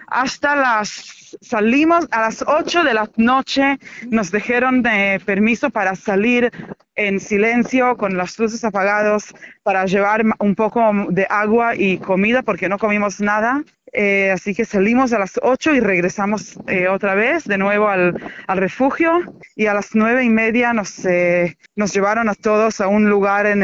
hasta 0.07 0.55
las 0.55 1.35
salimos 1.41 2.07
a 2.11 2.21
las 2.21 2.43
ocho 2.45 2.83
de 2.83 2.93
la 2.93 3.09
noche. 3.17 3.79
Nos 4.09 4.31
dijeron 4.31 4.83
de 4.83 5.19
permiso 5.25 5.71
para 5.71 5.95
salir 5.95 6.51
en 6.95 7.19
silencio 7.19 7.97
con 7.97 8.17
las 8.17 8.37
luces 8.37 8.63
apagadas 8.63 9.33
para 9.63 9.85
llevar 9.85 10.23
un 10.39 10.53
poco 10.53 10.91
de 11.09 11.25
agua 11.29 11.75
y 11.75 11.97
comida 11.97 12.43
porque 12.43 12.69
no 12.69 12.77
comimos 12.77 13.19
nada. 13.19 13.63
Eh, 13.93 14.31
así 14.31 14.55
que 14.55 14.63
salimos 14.63 15.11
a 15.11 15.19
las 15.19 15.37
8 15.41 15.75
y 15.75 15.81
regresamos 15.81 16.57
eh, 16.67 16.87
otra 16.87 17.13
vez 17.13 17.43
de 17.43 17.57
nuevo 17.57 17.89
al, 17.89 18.15
refugio 18.47 19.21
y 19.55 19.65
a 19.65 19.73
las 19.73 19.95
nueve 19.95 20.23
y 20.23 20.29
media 20.29 20.71
nos, 20.71 21.05
eh, 21.05 21.57
llevaron 21.75 22.29
a 22.29 22.35
todos 22.35 22.79
a 22.79 22.87
un 22.87 23.09
lugar 23.09 23.47
en, 23.47 23.61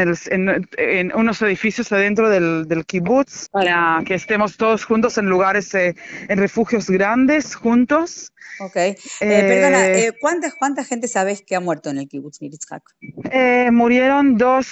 unos 1.14 1.42
edificios 1.42 1.92
adentro 1.92 2.28
del, 2.28 2.68
del 2.68 2.84
kibutz 2.84 3.48
para 3.50 4.02
que 4.04 4.14
estemos 4.14 4.56
todos 4.58 4.84
juntos 4.84 5.16
en 5.16 5.26
lugares, 5.26 5.74
en 5.74 5.94
refugios 6.38 6.90
grandes 6.90 7.54
juntos. 7.54 8.32
Ok. 8.60 8.76
Eh, 8.76 8.96
perdona, 9.20 9.86
eh, 9.88 10.12
¿cuánta, 10.20 10.50
¿cuánta 10.58 10.84
gente 10.84 11.08
sabes 11.08 11.42
que 11.42 11.54
ha 11.56 11.60
muerto 11.60 11.90
en 11.90 11.98
el 11.98 12.08
kibutz 12.08 12.40
Nir 12.40 12.52
Yitzhak? 12.52 12.82
Eh, 13.30 13.70
murieron 13.70 14.36
dos, 14.36 14.68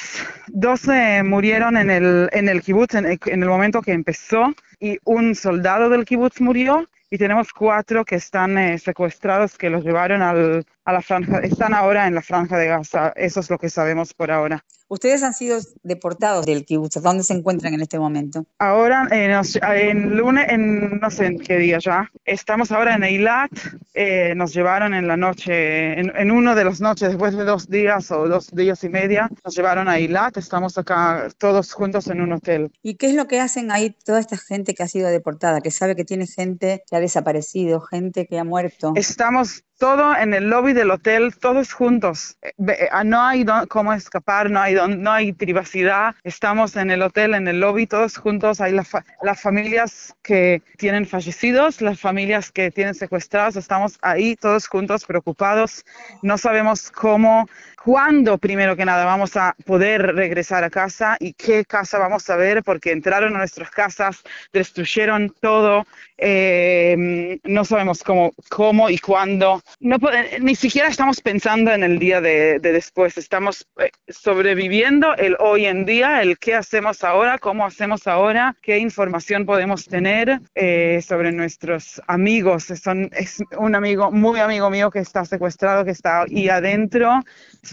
dos 0.49 0.89
eh, 0.89 1.23
murieron 1.23 1.77
en 1.77 1.91
el, 1.91 2.29
en 2.33 2.49
el 2.49 2.63
kibutz 2.63 2.95
en 2.95 3.07
el, 3.07 3.19
en 3.27 3.43
el 3.43 3.49
momento 3.49 3.83
que 3.83 3.93
empezó 3.93 4.55
y 4.81 4.99
un 5.05 5.35
soldado 5.35 5.89
del 5.89 6.05
kibutz 6.05 6.41
murió 6.41 6.89
y 7.11 7.19
tenemos 7.19 7.53
cuatro 7.53 8.05
que 8.05 8.17
están 8.17 8.59
eh, 8.59 8.79
secuestrados 8.79 9.57
que 9.57 9.71
los 9.71 9.85
llevaron 9.85 10.23
al, 10.23 10.67
a 10.87 10.93
la 10.93 11.03
franja, 11.03 11.39
están 11.41 11.75
ahora 11.75 12.07
en 12.07 12.15
la 12.15 12.23
franja 12.23 12.57
de 12.57 12.69
Gaza. 12.69 13.13
Eso 13.17 13.41
es 13.41 13.51
lo 13.51 13.59
que 13.59 13.69
sabemos 13.69 14.15
por 14.15 14.31
ahora. 14.31 14.65
Ustedes 14.89 15.25
han 15.25 15.35
sido 15.35 15.59
deportados 15.83 16.47
del 16.47 16.65
kibutz. 16.65 16.95
¿Dónde 17.03 17.25
se 17.25 17.33
encuentran 17.35 17.75
en 17.75 17.81
este 17.81 17.99
momento? 17.99 18.47
Ahora, 18.61 19.03
nos- 19.29 19.57
en 19.61 20.17
lunes, 20.17 20.47
en 20.49 21.01
no 21.01 21.11
sé 21.11 21.27
en 21.27 21.39
qué 21.41 21.59
día 21.59 21.79
ya, 21.81 22.09
estamos 22.25 22.71
ahora 22.71 22.95
en 22.95 23.03
Eilat, 23.03 23.51
eh, 23.95 24.35
nos 24.37 24.55
llevaron 24.55 24.95
en 24.95 25.09
la 25.09 25.17
noche, 25.17 25.99
en, 25.99 26.13
en 26.17 26.31
uno 26.31 26.55
de 26.55 26.65
las 26.65 26.81
noches, 26.81 27.09
después 27.09 27.37
de 27.37 27.43
dos 27.45 27.69
días 27.69 28.13
o 28.13 28.29
dos 28.29 28.49
días 28.53 28.85
y 28.85 28.89
media, 28.89 29.29
nos 29.45 29.57
llevaron 29.57 29.89
a 29.89 29.99
Eilat, 29.99 30.37
estamos 30.37 30.79
acá 30.79 31.27
todos 31.37 31.73
juntos 31.73 32.07
en 32.07 32.21
un 32.21 32.33
hotel. 32.35 32.71
¿Y 32.81 32.95
qué 32.95 33.07
es 33.09 33.15
lo 33.15 33.27
que 33.27 33.41
hacen 33.41 33.73
ahí 33.73 33.91
toda 34.05 34.21
esta 34.21 34.37
gente 34.37 34.73
que 34.75 34.85
ha 34.85 34.89
sido 34.89 35.09
deportada, 35.09 35.61
que 35.63 35.73
sabe 35.73 35.97
que 35.97 36.05
tiene 36.05 36.29
gente 36.29 36.85
que 36.89 36.95
ha 36.95 37.01
desaparecido, 37.01 37.81
gente 37.81 38.29
que 38.29 38.39
ha 38.39 38.45
muerto? 38.45 38.93
Estamos 38.95 39.65
todo 39.79 40.17
en 40.17 40.33
el 40.33 40.49
lobby 40.49 40.73
del 40.77 40.91
hotel, 40.93 41.35
todos 41.39 41.73
juntos. 41.73 42.39
Eh, 42.43 42.53
eh, 42.69 42.89
No 43.05 43.23
hay 43.23 43.45
cómo 43.69 43.93
escapar, 43.93 44.51
no 44.51 44.61
hay, 44.61 44.75
no 44.75 45.11
hay 45.13 45.33
privacidad. 45.33 46.15
Estamos 46.23 46.77
en 46.77 46.91
el 46.93 47.03
hotel, 47.03 47.35
en 47.35 47.49
el 47.49 47.59
lobby, 47.61 47.87
todos 47.89 48.17
juntos. 48.17 48.61
Hay 48.61 48.73
la 48.73 48.85
fa- 48.85 49.05
las 49.23 49.41
familias 49.41 50.15
que 50.23 50.63
tienen 50.79 51.07
fallecidos, 51.07 51.81
las 51.81 51.99
familias 52.01 52.53
que 52.53 52.71
tienen 52.71 52.95
secuestrados. 52.95 53.57
Estamos 53.57 53.99
ahí 54.03 54.37
todos 54.37 54.69
juntos, 54.69 55.05
preocupados. 55.05 55.85
No 56.23 56.39
sabemos 56.39 56.91
cómo, 56.93 57.49
cuándo, 57.87 58.37
primero 58.37 58.75
que 58.75 58.85
nada, 58.85 59.05
vamos 59.05 59.37
a 59.37 59.55
poder 59.65 60.17
regresar 60.17 60.65
a 60.65 60.71
casa 60.71 61.17
y 61.21 61.35
qué 61.35 61.65
casa 61.65 62.01
vamos 62.01 62.29
a 62.29 62.35
ver, 62.35 62.65
porque 62.65 62.91
entraron 62.91 63.37
a 63.37 63.39
nuestras 63.39 63.71
casas, 63.71 64.25
destruyeron 64.53 65.33
todo. 65.41 65.87
Eh, 66.19 67.39
no 67.45 67.65
sabemos 67.65 68.03
cómo, 68.03 68.33
cómo 68.49 68.91
y 68.91 68.99
cuándo. 68.99 69.63
No, 69.79 69.99
eh, 70.11 70.39
ni 70.41 70.57
siquiera 70.57 70.89
estamos 70.89 71.21
pensando 71.21 71.71
en 71.73 71.85
el 71.85 72.01
día 72.01 72.21
de, 72.21 72.59
de 72.59 72.73
después. 72.73 73.19
Estamos 73.19 73.69
eh, 73.79 73.91
sobreviviendo 74.09 75.15
el 75.15 75.37
hoy 75.39 75.67
en 75.67 75.85
día, 75.85 76.23
el 76.23 76.39
qué 76.39 76.55
hacemos 76.55 77.05
ahora, 77.05 77.39
cómo 77.39 77.65
hacemos 77.65 78.09
ahora, 78.09 78.57
qué 78.63 78.79
información 78.79 79.47
podemos 79.47 79.85
tener 79.85 80.41
eh, 80.57 81.01
sobre 81.07 81.31
nuestros 81.31 82.03
amigos. 82.09 82.65
Son, 82.83 83.11
es 83.13 83.41
un 83.57 83.77
amigo, 83.77 84.11
muy 84.11 84.41
amigo 84.41 84.71
mío 84.71 84.91
que 84.91 84.99
está 84.99 85.25
secuestrado, 85.25 85.85
que 85.85 85.93
está 85.93 86.23
ahí 86.23 86.49
adentro. 86.49 87.21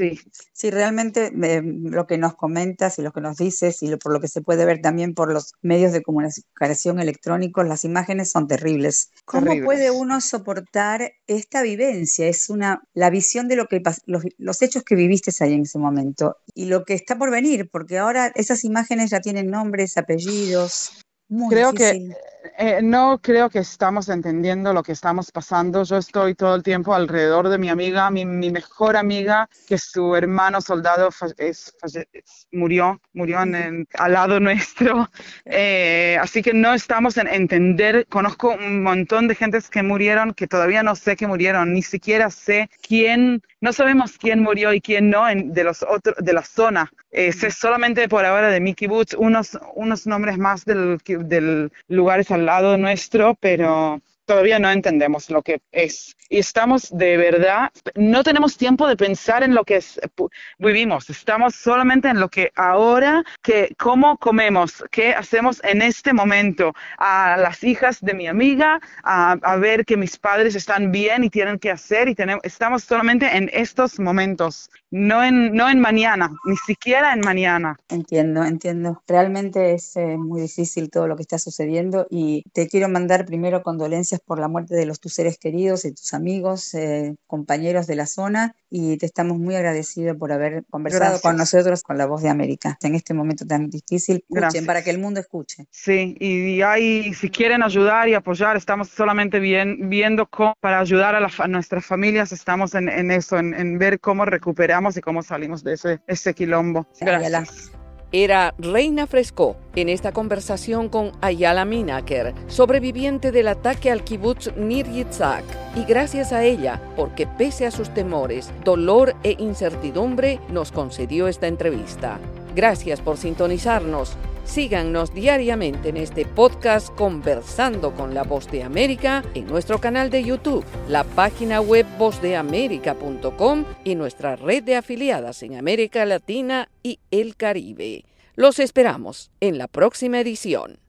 Sí. 0.04 0.20
Sí, 0.52 0.70
realmente 0.70 1.32
eh, 1.44 1.62
lo 1.64 2.08
que 2.08 2.18
nos 2.18 2.36
comentas 2.36 3.00
y 3.00 3.02
lo 3.02 3.12
que 3.12 3.22
nos 3.22 3.38
dices 3.38 3.82
y 3.84 3.88
lo- 3.88 3.98
por 4.00 4.12
lo 4.12 4.20
que 4.20 4.28
se 4.28 4.42
puede 4.42 4.66
ver 4.66 4.82
también 4.82 5.14
por 5.14 5.32
los 5.32 5.54
medios 5.62 5.94
de 5.94 6.02
comunicación 6.04 7.00
electrónicos, 7.00 7.68
las 7.68 7.86
imágenes 7.86 8.32
son 8.32 8.48
terribles. 8.48 9.12
¿Cómo 9.26 9.46
Terribles. 9.46 9.66
puede 9.66 9.92
uno 9.92 10.20
soportar 10.20 11.14
esta 11.28 11.62
vivencia? 11.62 12.28
Es 12.28 12.50
una 12.50 12.84
la 12.94 13.10
visión 13.10 13.48
de 13.48 13.56
lo 13.56 13.68
que 13.68 13.82
los, 14.06 14.24
los 14.38 14.62
hechos 14.62 14.84
que 14.84 14.96
viviste 14.96 15.32
ahí 15.44 15.54
en 15.54 15.62
ese 15.62 15.80
momento 15.80 16.38
y 16.54 16.66
lo 16.66 16.84
que 16.84 16.94
está 16.94 17.18
por 17.18 17.32
venir, 17.32 17.70
porque 17.72 17.98
ahora 17.98 18.32
esas 18.36 18.64
imágenes 18.64 19.10
ya 19.10 19.22
tienen 19.22 19.50
nombres, 19.50 19.98
apellidos. 19.98 20.92
Muy 21.34 21.50
creo 21.56 21.72
difícil. 21.72 22.10
que 22.10 22.34
eh, 22.58 22.82
no 22.84 23.20
creo 23.22 23.50
que 23.50 23.60
estamos 23.60 24.10
entendiendo 24.10 24.74
lo 24.74 24.84
que 24.84 24.92
estamos 24.92 25.32
pasando. 25.32 25.84
Yo 25.84 25.98
estoy 25.98 26.36
todo 26.36 26.54
el 26.56 26.62
tiempo 26.62 26.94
alrededor 26.94 27.50
de 27.50 27.58
mi 27.58 27.70
amiga, 27.70 28.12
mi, 28.12 28.26
mi 28.26 28.52
mejor 28.52 28.96
amiga, 28.98 29.50
que 29.68 29.78
su 29.78 30.16
hermano 30.16 30.62
soldado 30.62 31.10
es- 31.38 31.74
es- 32.14 32.48
murió, 32.52 33.02
murió 33.14 33.42
en 33.42 33.56
el- 33.56 33.88
al 33.98 34.14
lado 34.14 34.40
nuestro. 34.40 35.10
Eh, 35.46 36.18
así 36.22 36.42
que 36.42 36.54
no 36.54 36.74
estamos 36.74 37.18
en 37.18 37.28
entender. 37.28 38.06
Conozco 38.08 38.50
un 38.54 38.84
montón 38.84 39.28
de 39.28 39.36
gentes 39.36 39.70
que 39.70 39.84
murieron 39.84 40.34
que 40.34 40.48
todavía 40.48 40.84
no 40.84 40.96
sé 40.96 41.16
que 41.16 41.28
murieron, 41.28 41.74
ni 41.74 41.82
siquiera 41.82 42.30
sé 42.30 42.70
quién, 42.88 43.42
no 43.62 43.74
sabemos 43.74 44.18
quién 44.18 44.42
murió 44.42 44.74
y 44.74 44.82
quién 44.82 45.10
no 45.10 45.28
en- 45.28 45.54
de 45.54 45.64
los 45.64 45.84
otros 45.84 46.16
de 46.20 46.34
la 46.34 46.44
zona. 46.44 46.92
Eh, 47.12 47.32
sé 47.32 47.52
solamente 47.52 48.08
por 48.10 48.26
ahora 48.26 48.50
de 48.50 48.60
Mickey 48.60 48.88
Boots 48.88 49.16
unos, 49.18 49.58
unos 49.76 50.08
nombres 50.08 50.38
más 50.38 50.66
del, 50.66 50.98
del 51.24 51.72
lugares 51.88 52.32
al 52.32 52.46
lado 52.46 52.78
nuestro, 52.78 53.36
pero 53.40 54.02
todavía 54.26 54.60
no 54.60 54.70
entendemos 54.72 55.30
lo 55.30 55.42
que 55.42 55.62
es. 55.72 56.16
Y 56.30 56.40
estamos 56.40 56.90
de 56.92 57.18
verdad, 57.18 57.70
no 57.96 58.24
tenemos 58.24 58.58
tiempo 58.58 58.88
de 58.88 58.98
pensar 58.98 59.44
en 59.44 59.54
lo 59.54 59.64
que 59.64 59.76
es, 59.78 60.00
pu- 60.16 60.30
vivimos, 60.58 61.10
estamos 61.10 61.56
solamente 61.56 62.08
en 62.08 62.20
lo 62.20 62.30
que 62.30 62.52
ahora, 62.56 63.24
que 63.42 63.74
cómo 63.78 64.18
comemos, 64.18 64.84
qué 64.90 65.14
hacemos 65.14 65.62
en 65.64 65.82
este 65.82 66.14
momento. 66.14 66.74
A 66.98 67.38
las 67.38 67.64
hijas 67.64 68.00
de 68.02 68.14
mi 68.14 68.28
amiga, 68.28 68.80
a, 69.04 69.34
a 69.42 69.56
ver 69.58 69.86
que 69.86 69.98
mis 69.98 70.18
padres 70.18 70.56
están 70.56 70.92
bien 70.92 71.24
y 71.24 71.30
tienen 71.30 71.60
que 71.60 71.72
hacer, 71.72 72.08
y 72.10 72.16
tenemos, 72.16 72.44
estamos 72.44 72.84
solamente 72.84 73.38
en 73.38 73.50
estos 73.54 74.00
momentos, 74.00 74.70
no 74.90 75.24
en, 75.24 75.54
no 75.54 75.70
en 75.70 75.80
mañana, 75.80 76.32
ni 76.46 76.56
siquiera 76.58 77.14
en 77.14 77.20
mañana. 77.20 77.78
Entiendo, 77.90 78.44
entiendo. 78.44 79.04
Realmente 79.08 79.74
es 79.74 79.96
eh, 79.98 80.18
muy 80.18 80.42
difícil 80.42 80.90
todo 80.90 81.08
lo 81.08 81.16
que 81.16 81.22
está 81.24 81.38
sucediendo 81.38 82.08
y 82.10 82.44
te 82.54 82.68
quiero 82.68 82.90
mandar 82.90 83.26
primero 83.26 83.62
condolencias 83.62 84.20
por 84.26 84.40
la 84.40 84.48
muerte 84.48 84.76
de 84.76 84.86
los 84.86 85.00
tus 85.00 85.14
seres 85.14 85.38
queridos 85.38 85.86
y 85.86 85.92
tus 85.92 86.14
amigos, 86.14 86.74
eh, 86.74 87.16
compañeros 87.28 87.88
de 87.88 87.96
la 87.96 88.06
zona 88.06 88.56
y 88.70 88.98
te 88.98 89.06
estamos 89.06 89.38
muy 89.38 89.56
agradecidos 89.56 90.18
por 90.18 90.32
haber 90.32 90.64
conversado 90.70 91.22
con 91.22 91.38
nosotros 91.38 91.84
con 91.84 91.98
la 91.98 92.06
voz 92.06 92.22
de 92.22 92.30
América 92.30 92.78
en 92.82 92.96
este 92.96 93.14
momento 93.14 93.46
tan 93.46 93.70
difícil. 93.70 94.26
Escuchen 94.30 94.66
para 94.66 94.84
que 94.84 94.90
el 94.90 95.00
mundo 95.00 95.20
escuche. 95.20 95.68
Sí, 95.70 96.16
y, 96.20 96.62
hay, 96.62 97.14
si 97.14 97.30
quieren 97.30 97.64
ayudar 97.64 98.10
y 98.10 98.14
apoyar, 98.14 98.58
estamos 98.58 98.90
solamente 98.90 99.40
bien, 99.40 99.90
viendo 99.90 100.26
cómo, 100.28 100.56
para 100.60 100.80
ayudar 100.80 101.16
a, 101.16 101.20
la 101.20 101.32
a 101.38 101.48
nuestras 101.48 101.86
familias, 101.86 102.32
estamos 102.32 102.74
en, 102.76 102.90
en 102.90 103.12
eso, 103.12 103.38
en, 103.38 103.54
en 103.54 103.78
ver 103.78 104.00
cómo 104.00 104.26
recuperamos 104.26 104.98
y 104.98 105.02
cómo 105.02 105.22
salimos 105.22 105.64
de 105.64 105.74
ese, 105.74 106.00
ese 106.08 106.34
quilombo. 106.34 106.88
Gracias. 107.00 107.72
Era 108.16 108.54
Reina 108.60 109.08
Fresco 109.08 109.56
en 109.76 109.90
esta 109.90 110.12
conversación 110.12 110.88
con 110.88 111.14
Ayala 111.22 111.66
Minaker, 111.66 112.36
sobreviviente 112.46 113.32
del 113.32 113.48
ataque 113.48 113.90
al 113.90 114.04
kibutz 114.04 114.56
Nir 114.56 114.88
Yitzhak. 114.88 115.44
Y 115.76 115.84
gracias 115.86 116.32
a 116.32 116.44
ella, 116.44 116.80
porque 116.96 117.26
pese 117.26 117.66
a 117.66 117.72
sus 117.72 117.92
temores, 117.92 118.52
dolor 118.64 119.16
e 119.24 119.36
incertidumbre, 119.40 120.40
nos 120.50 120.72
concedió 120.72 121.28
esta 121.28 121.48
entrevista. 121.48 122.20
Gracias 122.56 123.02
por 123.02 123.18
sintonizarnos. 123.18 124.16
Síganos 124.46 125.14
diariamente 125.14 125.90
en 125.90 125.98
este 125.98 126.26
podcast 126.26 126.90
Conversando 126.96 127.94
con 127.94 128.14
la 128.14 128.24
Voz 128.24 128.52
de 128.52 128.64
América 128.64 129.24
en 129.34 129.48
nuestro 129.48 129.80
canal 129.80 130.10
de 130.10 130.24
YouTube, 130.24 130.66
la 130.90 131.04
página 131.04 131.62
web 131.62 131.86
vozdeamerica.com 131.98 133.66
y 133.84 133.96
nuestra 133.96 134.36
red 134.36 134.64
de 134.64 134.76
afiliadas 134.76 135.44
en 135.44 135.56
América 135.56 136.06
Latina 136.06 136.70
y 136.84 137.00
el 137.10 137.36
Caribe. 137.36 138.06
Los 138.36 138.60
esperamos 138.60 139.32
en 139.40 139.58
la 139.58 139.68
próxima 139.68 140.20
edición. 140.20 140.80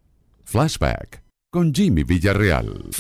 Flashback 0.45 1.23
con 1.51 1.73
Jimmy 1.73 2.03
Villarreal. 2.03 2.91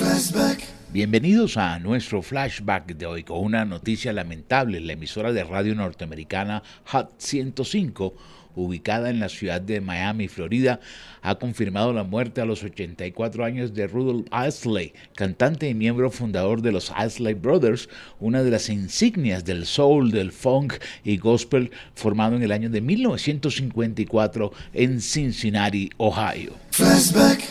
Bienvenidos 0.92 1.56
a 1.56 1.80
nuestro 1.80 2.22
flashback 2.22 2.94
de 2.94 3.04
hoy 3.04 3.24
con 3.24 3.40
una 3.40 3.64
noticia 3.64 4.12
lamentable. 4.12 4.80
La 4.80 4.92
emisora 4.92 5.32
de 5.32 5.42
radio 5.42 5.74
norteamericana 5.74 6.62
Hot 6.92 7.14
105, 7.18 8.14
ubicada 8.54 9.10
en 9.10 9.20
la 9.20 9.28
ciudad 9.28 9.60
de 9.60 9.80
Miami, 9.80 10.28
Florida, 10.28 10.80
ha 11.22 11.36
confirmado 11.36 11.92
la 11.92 12.04
muerte 12.04 12.40
a 12.40 12.44
los 12.44 12.62
84 12.62 13.44
años 13.44 13.74
de 13.74 13.86
Rudolph 13.86 14.26
Isley, 14.46 14.92
cantante 15.14 15.68
y 15.68 15.74
miembro 15.74 16.10
fundador 16.10 16.62
de 16.62 16.72
los 16.72 16.92
Isley 17.04 17.34
Brothers, 17.34 17.88
una 18.20 18.42
de 18.42 18.50
las 18.50 18.68
insignias 18.68 19.44
del 19.44 19.66
soul, 19.66 20.10
del 20.10 20.32
funk 20.32 20.74
y 21.04 21.16
gospel, 21.16 21.70
formado 21.94 22.36
en 22.36 22.42
el 22.42 22.52
año 22.52 22.70
de 22.70 22.80
1954 22.80 24.52
en 24.72 25.00
Cincinnati, 25.00 25.90
Ohio. 25.96 26.52
Flashback. 26.70 27.44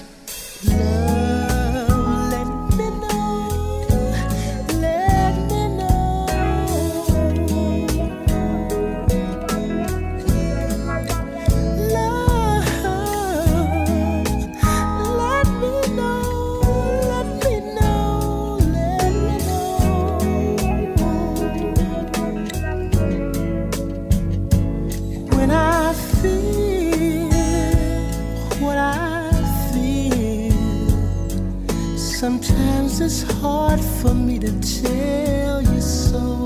It's 33.14 33.32
hard 33.34 33.80
for 33.80 34.12
me 34.12 34.40
to 34.40 34.52
tell 34.82 35.62
you 35.62 35.82
so. 35.82 36.44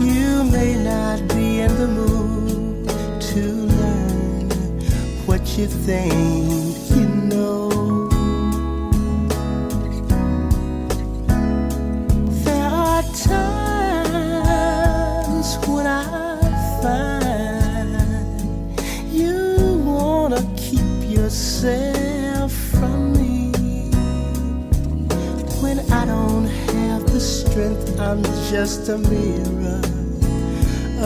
You 0.00 0.42
may 0.44 0.72
not 0.82 1.18
be 1.28 1.60
in 1.60 1.72
the 1.76 1.86
mood 1.86 2.88
to 3.30 3.42
learn 3.78 4.48
what 5.26 5.42
you 5.58 5.66
think 5.66 6.14
you 6.96 7.06
know. 7.30 7.68
There 12.44 12.64
are 12.64 13.02
times 13.02 13.69
strength, 27.60 28.00
I'm 28.00 28.22
just 28.50 28.88
a 28.88 28.96
mirror 28.96 29.80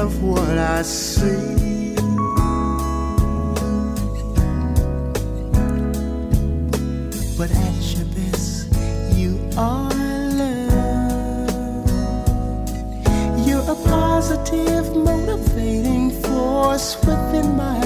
of 0.00 0.22
what 0.22 0.58
I 0.58 0.82
see. 0.82 1.94
But 7.36 7.50
at 7.50 7.82
your 7.94 8.06
best, 8.14 8.72
you 9.16 9.32
are 9.56 9.90
love. 10.40 10.68
You're 13.46 13.68
a 13.68 13.76
positive, 13.86 14.94
motivating 14.94 16.10
force 16.22 16.96
within 17.00 17.56
my 17.56 17.83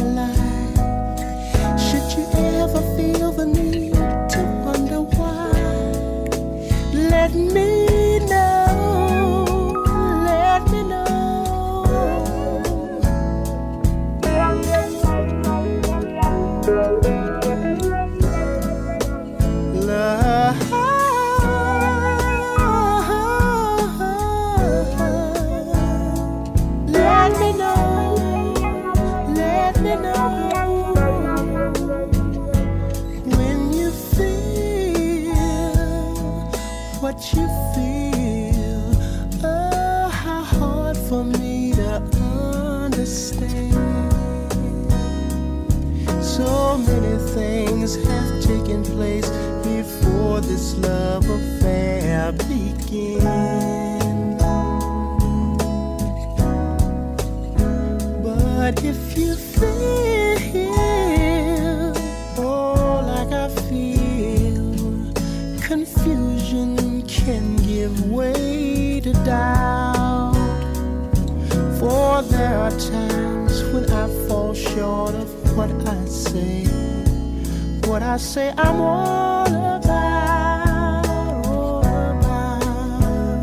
say, 78.19 78.53
I'm 78.59 78.81
all 78.81 79.47
about, 79.47 81.07
all 81.47 81.81
about. 81.81 83.41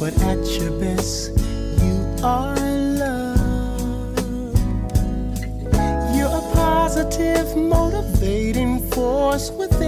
But 0.00 0.14
at 0.22 0.38
your 0.58 0.70
best, 0.80 1.38
you 1.82 2.06
are 2.22 2.56
love. 2.56 3.36
You're 6.16 6.28
a 6.28 6.42
positive, 6.54 7.54
motivating 7.56 8.80
force 8.90 9.50
within 9.50 9.85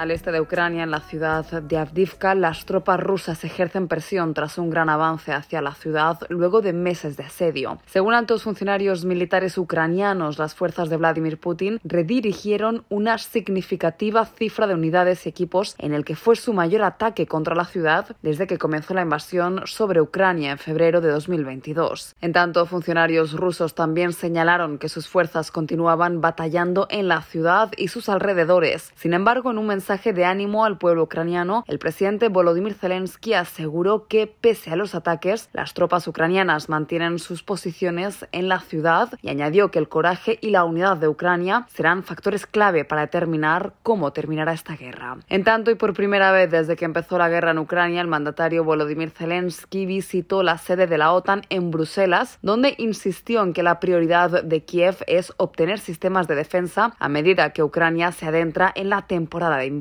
Al 0.00 0.10
este 0.12 0.32
de 0.32 0.40
Ucrania, 0.40 0.82
en 0.82 0.90
la 0.90 1.00
ciudad 1.00 1.44
de 1.44 1.76
Avdivka, 1.76 2.34
las 2.34 2.64
tropas 2.64 2.98
rusas 2.98 3.44
ejercen 3.44 3.86
presión 3.86 4.32
tras 4.32 4.56
un 4.56 4.70
gran 4.70 4.88
avance 4.88 5.30
hacia 5.30 5.60
la 5.60 5.74
ciudad 5.74 6.18
luego 6.30 6.62
de 6.62 6.72
meses 6.72 7.18
de 7.18 7.24
asedio. 7.24 7.78
Según 7.84 8.14
altos 8.14 8.44
funcionarios 8.44 9.04
militares 9.04 9.58
ucranianos, 9.58 10.38
las 10.38 10.54
fuerzas 10.54 10.88
de 10.88 10.96
Vladimir 10.96 11.38
Putin 11.38 11.80
redirigieron 11.84 12.82
una 12.88 13.18
significativa 13.18 14.24
cifra 14.24 14.66
de 14.66 14.72
unidades 14.72 15.26
y 15.26 15.28
equipos 15.28 15.74
en 15.76 15.92
el 15.92 16.06
que 16.06 16.16
fue 16.16 16.34
su 16.34 16.54
mayor 16.54 16.82
ataque 16.82 17.26
contra 17.26 17.54
la 17.54 17.66
ciudad 17.66 18.16
desde 18.22 18.46
que 18.46 18.56
comenzó 18.56 18.94
la 18.94 19.02
invasión 19.02 19.60
sobre 19.66 20.00
Ucrania 20.00 20.52
en 20.52 20.58
febrero 20.58 21.02
de 21.02 21.10
2022. 21.10 22.16
En 22.22 22.32
tanto, 22.32 22.64
funcionarios 22.64 23.34
rusos 23.34 23.74
también 23.74 24.14
señalaron 24.14 24.78
que 24.78 24.88
sus 24.88 25.08
fuerzas 25.08 25.50
continuaban 25.50 26.22
batallando 26.22 26.86
en 26.88 27.06
la 27.06 27.20
ciudad 27.20 27.70
y 27.76 27.88
sus 27.88 28.08
alrededores. 28.08 28.92
Sin 28.96 29.12
embargo, 29.12 29.50
en 29.50 29.58
un 29.58 29.66
mensaje 29.66 29.89
de 29.90 30.24
ánimo 30.24 30.64
al 30.64 30.78
pueblo 30.78 31.02
ucraniano, 31.02 31.64
el 31.66 31.80
presidente 31.80 32.28
Volodymyr 32.28 32.74
Zelensky 32.74 33.34
aseguró 33.34 34.06
que, 34.06 34.28
pese 34.28 34.70
a 34.70 34.76
los 34.76 34.94
ataques, 34.94 35.50
las 35.52 35.74
tropas 35.74 36.06
ucranianas 36.06 36.68
mantienen 36.68 37.18
sus 37.18 37.42
posiciones 37.42 38.24
en 38.30 38.48
la 38.48 38.60
ciudad 38.60 39.08
y 39.20 39.30
añadió 39.30 39.72
que 39.72 39.80
el 39.80 39.88
coraje 39.88 40.38
y 40.40 40.50
la 40.50 40.62
unidad 40.62 40.96
de 40.98 41.08
Ucrania 41.08 41.66
serán 41.74 42.04
factores 42.04 42.46
clave 42.46 42.84
para 42.84 43.00
determinar 43.00 43.72
cómo 43.82 44.12
terminará 44.12 44.52
esta 44.52 44.76
guerra. 44.76 45.16
En 45.28 45.42
tanto, 45.42 45.72
y 45.72 45.74
por 45.74 45.92
primera 45.92 46.30
vez 46.30 46.52
desde 46.52 46.76
que 46.76 46.84
empezó 46.84 47.18
la 47.18 47.28
guerra 47.28 47.50
en 47.50 47.58
Ucrania, 47.58 48.00
el 48.00 48.06
mandatario 48.06 48.62
Volodymyr 48.62 49.10
Zelensky 49.10 49.86
visitó 49.86 50.44
la 50.44 50.58
sede 50.58 50.86
de 50.86 50.98
la 50.98 51.12
OTAN 51.12 51.42
en 51.48 51.72
Bruselas, 51.72 52.38
donde 52.42 52.76
insistió 52.78 53.42
en 53.42 53.52
que 53.52 53.64
la 53.64 53.80
prioridad 53.80 54.44
de 54.44 54.64
Kiev 54.64 54.98
es 55.08 55.32
obtener 55.36 55.80
sistemas 55.80 56.28
de 56.28 56.36
defensa 56.36 56.94
a 57.00 57.08
medida 57.08 57.52
que 57.52 57.64
Ucrania 57.64 58.12
se 58.12 58.26
adentra 58.26 58.72
en 58.76 58.88
la 58.88 59.08
temporada 59.08 59.56
de 59.56 59.66
invierno. 59.66 59.79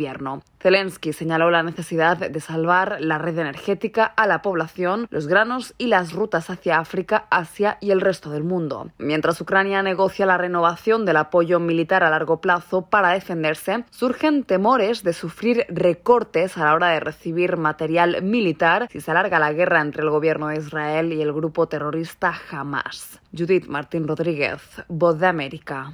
Zelensky 0.61 1.13
señaló 1.13 1.51
la 1.51 1.63
necesidad 1.63 2.17
de 2.17 2.39
salvar 2.39 2.97
la 2.99 3.17
red 3.17 3.37
energética 3.37 4.05
a 4.05 4.27
la 4.27 4.41
población, 4.41 5.07
los 5.09 5.27
granos 5.27 5.73
y 5.77 5.87
las 5.87 6.13
rutas 6.13 6.49
hacia 6.49 6.79
África, 6.79 7.27
Asia 7.29 7.77
y 7.79 7.91
el 7.91 8.01
resto 8.01 8.29
del 8.29 8.43
mundo. 8.43 8.91
Mientras 8.97 9.39
Ucrania 9.39 9.81
negocia 9.83 10.25
la 10.25 10.37
renovación 10.37 11.05
del 11.05 11.17
apoyo 11.17 11.59
militar 11.59 12.03
a 12.03 12.09
largo 12.09 12.41
plazo 12.41 12.83
para 12.83 13.09
defenderse, 13.09 13.85
surgen 13.89 14.43
temores 14.43 15.03
de 15.03 15.13
sufrir 15.13 15.65
recortes 15.69 16.57
a 16.57 16.65
la 16.65 16.73
hora 16.73 16.89
de 16.89 16.99
recibir 16.99 17.57
material 17.57 18.21
militar 18.21 18.87
si 18.91 18.99
se 18.99 19.11
alarga 19.11 19.39
la 19.39 19.53
guerra 19.53 19.81
entre 19.81 20.03
el 20.03 20.09
gobierno 20.09 20.47
de 20.47 20.57
Israel 20.57 21.13
y 21.13 21.21
el 21.21 21.33
grupo 21.33 21.67
terrorista 21.67 22.33
Hamas. 22.51 23.19
Judith 23.37 23.67
Martín 23.67 24.07
Rodríguez, 24.07 24.61
Voz 24.87 25.19
de 25.19 25.27
América. 25.27 25.93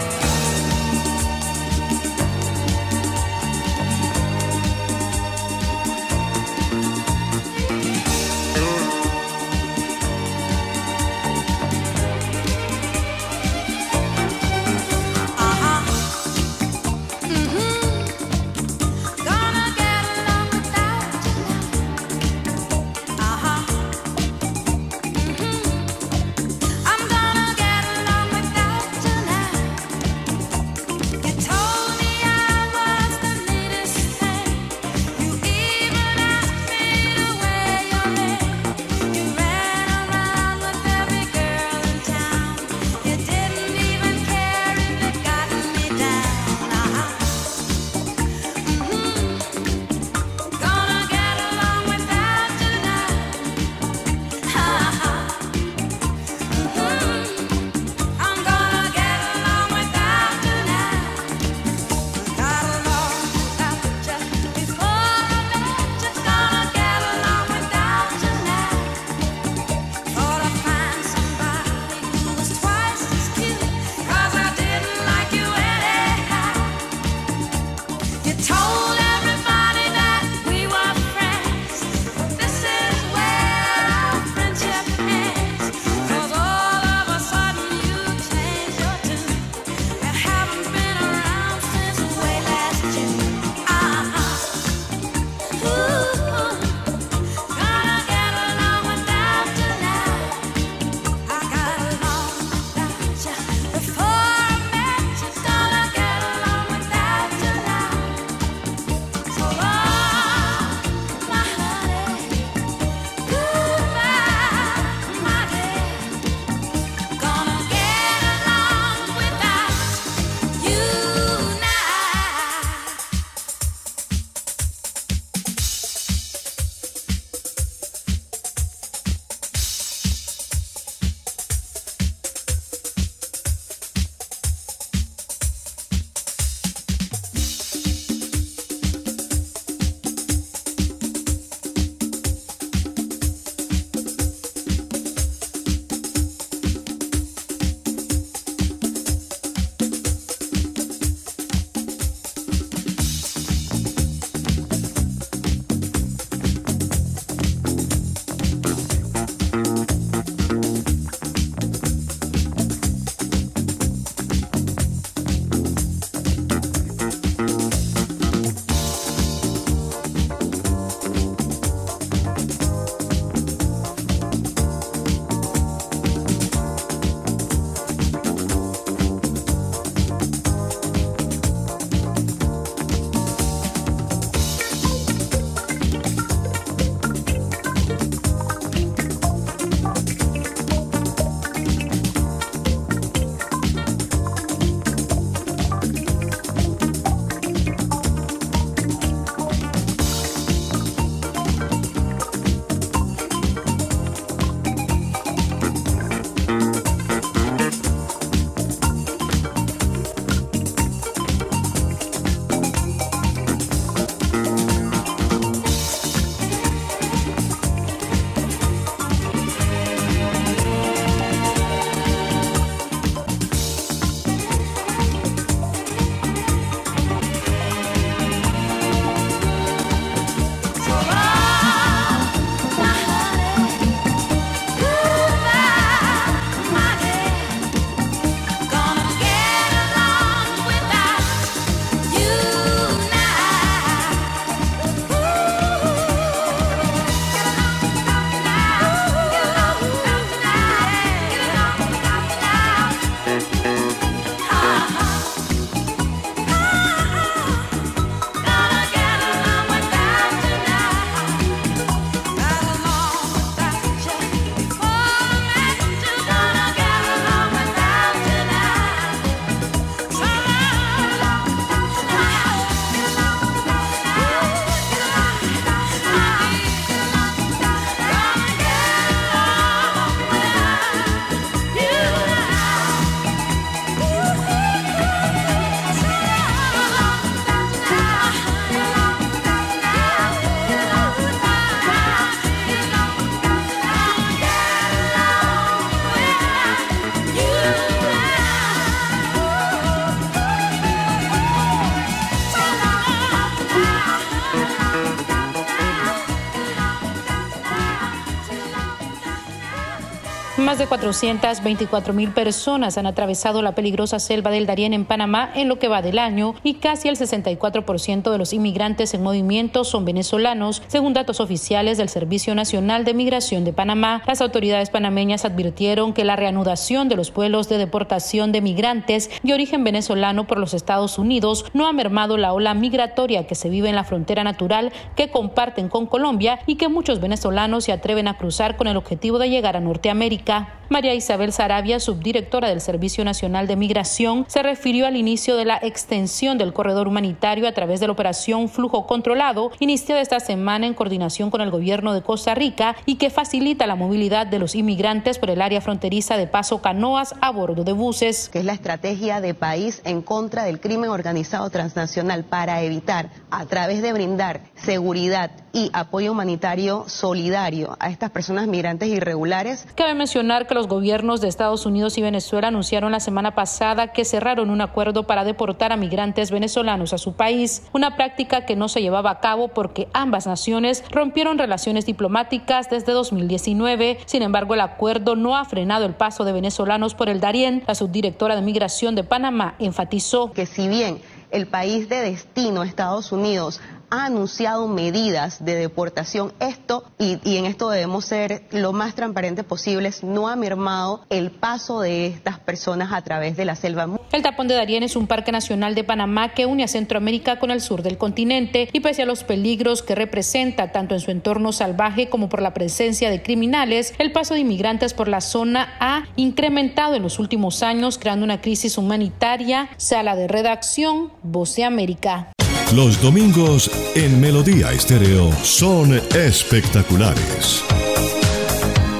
424 311.01 312.13
mil 312.13 312.29
personas 312.29 312.95
han 312.99 313.07
atravesado 313.07 313.63
la 313.63 313.73
peligrosa 313.73 314.19
selva 314.19 314.51
del 314.51 314.67
Darién 314.67 314.93
en 314.93 315.05
Panamá 315.05 315.49
en 315.55 315.67
lo 315.67 315.79
que 315.79 315.87
va 315.87 316.03
del 316.03 316.19
año 316.19 316.53
y 316.63 316.75
casi 316.75 317.07
el 317.07 317.17
64% 317.17 318.29
de 318.29 318.37
los 318.37 318.53
inmigrantes 318.53 319.15
en 319.15 319.23
movimiento 319.23 319.83
son 319.83 320.05
venezolanos, 320.05 320.83
según 320.85 321.13
datos 321.13 321.39
oficiales 321.39 321.97
del 321.97 322.07
Servicio 322.07 322.53
Nacional 322.53 323.03
de 323.03 323.15
Migración 323.15 323.65
de 323.65 323.73
Panamá. 323.73 324.21
Las 324.27 324.41
autoridades 324.41 324.91
panameñas 324.91 325.43
advirtieron 325.43 326.13
que 326.13 326.23
la 326.23 326.35
reanudación 326.35 327.09
de 327.09 327.15
los 327.15 327.33
vuelos 327.33 327.67
de 327.67 327.79
deportación 327.79 328.51
de 328.51 328.61
migrantes 328.61 329.31
de 329.41 329.53
origen 329.55 329.83
venezolano 329.83 330.45
por 330.45 330.59
los 330.59 330.75
Estados 330.75 331.17
Unidos 331.17 331.65
no 331.73 331.87
ha 331.87 331.93
mermado 331.93 332.37
la 332.37 332.53
ola 332.53 332.75
migratoria 332.75 333.47
que 333.47 333.55
se 333.55 333.69
vive 333.69 333.89
en 333.89 333.95
la 333.95 334.03
frontera 334.03 334.43
natural 334.43 334.93
que 335.15 335.31
comparten 335.31 335.89
con 335.89 336.05
Colombia 336.05 336.59
y 336.67 336.75
que 336.75 336.89
muchos 336.89 337.19
venezolanos 337.19 337.85
se 337.85 337.91
atreven 337.91 338.27
a 338.27 338.37
cruzar 338.37 338.77
con 338.77 338.85
el 338.85 338.97
objetivo 338.97 339.39
de 339.39 339.49
llegar 339.49 339.75
a 339.75 339.79
Norteamérica. 339.79 340.77
María 340.91 341.15
Isabel 341.15 341.53
Sarabia, 341.53 342.01
subdirectora 342.01 342.67
del 342.67 342.81
Servicio 342.81 343.23
Nacional 343.23 343.65
de 343.65 343.77
Migración, 343.77 344.43
se 344.49 344.61
refirió 344.61 345.07
al 345.07 345.15
inicio 345.15 345.55
de 345.55 345.63
la 345.63 345.79
extensión 345.81 346.57
del 346.57 346.73
corredor 346.73 347.07
humanitario 347.07 347.65
a 347.65 347.71
través 347.71 348.01
de 348.01 348.07
la 348.07 348.11
operación 348.11 348.67
Flujo 348.67 349.07
Controlado, 349.07 349.71
iniciada 349.79 350.19
esta 350.19 350.41
semana 350.41 350.87
en 350.87 350.93
coordinación 350.93 351.49
con 351.49 351.61
el 351.61 351.71
gobierno 351.71 352.13
de 352.13 352.23
Costa 352.23 352.55
Rica 352.55 352.97
y 353.05 353.15
que 353.15 353.29
facilita 353.29 353.87
la 353.87 353.95
movilidad 353.95 354.47
de 354.47 354.59
los 354.59 354.75
inmigrantes 354.75 355.39
por 355.39 355.49
el 355.49 355.61
área 355.61 355.79
fronteriza 355.79 356.35
de 356.35 356.47
Paso 356.47 356.81
Canoas 356.81 357.35
a 357.39 357.51
bordo 357.51 357.85
de 357.85 357.93
buses. 357.93 358.49
Que 358.49 358.59
es 358.59 358.65
la 358.65 358.73
estrategia 358.73 359.39
de 359.39 359.53
país 359.53 360.01
en 360.03 360.21
contra 360.21 360.65
del 360.65 360.81
crimen 360.81 361.09
organizado 361.09 361.69
transnacional 361.69 362.43
para 362.43 362.81
evitar, 362.81 363.29
a 363.49 363.65
través 363.65 364.01
de 364.01 364.11
brindar 364.11 364.59
seguridad 364.83 365.51
y 365.73 365.89
apoyo 365.93 366.31
humanitario 366.31 367.05
solidario 367.07 367.95
a 367.99 368.09
estas 368.09 368.31
personas 368.31 368.67
migrantes 368.67 369.09
irregulares. 369.09 369.87
Cabe 369.95 370.13
mencionar 370.13 370.67
que 370.67 370.73
los 370.73 370.87
gobiernos 370.87 371.39
de 371.39 371.47
Estados 371.47 371.85
Unidos 371.85 372.17
y 372.17 372.21
Venezuela 372.21 372.67
anunciaron 372.67 373.11
la 373.11 373.19
semana 373.19 373.55
pasada 373.55 374.11
que 374.11 374.25
cerraron 374.25 374.69
un 374.69 374.81
acuerdo 374.81 375.27
para 375.27 375.43
deportar 375.43 375.91
a 375.91 375.97
migrantes 375.97 376.51
venezolanos 376.51 377.13
a 377.13 377.17
su 377.17 377.33
país, 377.33 377.83
una 377.93 378.15
práctica 378.15 378.65
que 378.65 378.75
no 378.75 378.89
se 378.89 379.01
llevaba 379.01 379.31
a 379.31 379.39
cabo 379.39 379.69
porque 379.69 380.07
ambas 380.13 380.47
naciones 380.47 381.03
rompieron 381.11 381.57
relaciones 381.57 382.05
diplomáticas 382.05 382.89
desde 382.89 383.13
2019. 383.13 384.19
Sin 384.25 384.41
embargo, 384.41 384.73
el 384.73 384.81
acuerdo 384.81 385.35
no 385.35 385.55
ha 385.55 385.65
frenado 385.65 386.05
el 386.05 386.15
paso 386.15 386.43
de 386.43 386.51
venezolanos 386.51 387.15
por 387.15 387.29
el 387.29 387.39
Darién. 387.39 387.83
La 387.87 387.95
subdirectora 387.95 388.55
de 388.55 388.61
Migración 388.61 389.15
de 389.15 389.23
Panamá 389.23 389.75
enfatizó 389.79 390.51
que 390.51 390.65
si 390.65 390.87
bien 390.87 391.21
el 391.51 391.67
país 391.67 392.07
de 392.09 392.21
destino, 392.21 392.83
Estados 392.83 393.31
Unidos, 393.31 393.81
ha 394.11 394.25
anunciado 394.25 394.87
medidas 394.87 395.63
de 395.63 395.75
deportación. 395.75 396.53
Esto, 396.59 397.05
y, 397.17 397.39
en 397.57 397.65
esto 397.65 397.89
debemos 397.89 398.25
ser 398.25 398.63
lo 398.71 398.93
más 398.93 399.15
transparentes 399.15 399.65
posibles, 399.65 400.23
no 400.23 400.49
ha 400.49 400.55
mermado 400.55 401.25
el 401.29 401.49
paso 401.49 402.01
de 402.01 402.27
estas 402.27 402.59
personas 402.59 403.13
a 403.13 403.21
través 403.23 403.57
de 403.57 403.65
la 403.65 403.75
selva. 403.75 404.07
El 404.31 404.43
tapón 404.43 404.67
de 404.67 404.75
Darién 404.75 405.03
es 405.03 405.15
un 405.15 405.27
parque 405.27 405.51
nacional 405.51 405.95
de 405.95 406.03
Panamá 406.03 406.53
que 406.53 406.65
une 406.65 406.83
a 406.83 406.87
Centroamérica 406.87 407.57
con 407.59 407.71
el 407.71 407.81
sur 407.81 408.03
del 408.03 408.17
continente 408.17 408.89
y 408.91 408.99
pese 408.99 409.23
a 409.23 409.25
los 409.25 409.43
peligros 409.43 410.03
que 410.03 410.13
representa 410.13 410.91
tanto 410.91 411.15
en 411.15 411.21
su 411.21 411.31
entorno 411.31 411.71
salvaje 411.71 412.29
como 412.29 412.49
por 412.49 412.61
la 412.61 412.73
presencia 412.73 413.29
de 413.29 413.41
criminales, 413.41 414.13
el 414.19 414.31
paso 414.31 414.53
de 414.53 414.59
inmigrantes 414.59 415.13
por 415.13 415.29
la 415.29 415.41
zona 415.41 415.95
ha 415.99 416.23
incrementado 416.35 417.15
en 417.15 417.23
los 417.23 417.39
últimos 417.39 417.81
años, 417.81 418.17
creando 418.17 418.43
una 418.43 418.61
crisis 418.61 418.97
humanitaria. 418.97 419.89
Sala 419.97 420.35
de 420.35 420.47
redacción, 420.47 421.31
Voz 421.43 421.75
de 421.75 421.85
América. 421.85 422.51
Los 422.93 423.21
domingos 423.21 423.89
en 424.15 424.41
Melodía 424.41 424.91
Estéreo 424.91 425.49
son 425.63 426.13
espectaculares. 426.35 427.83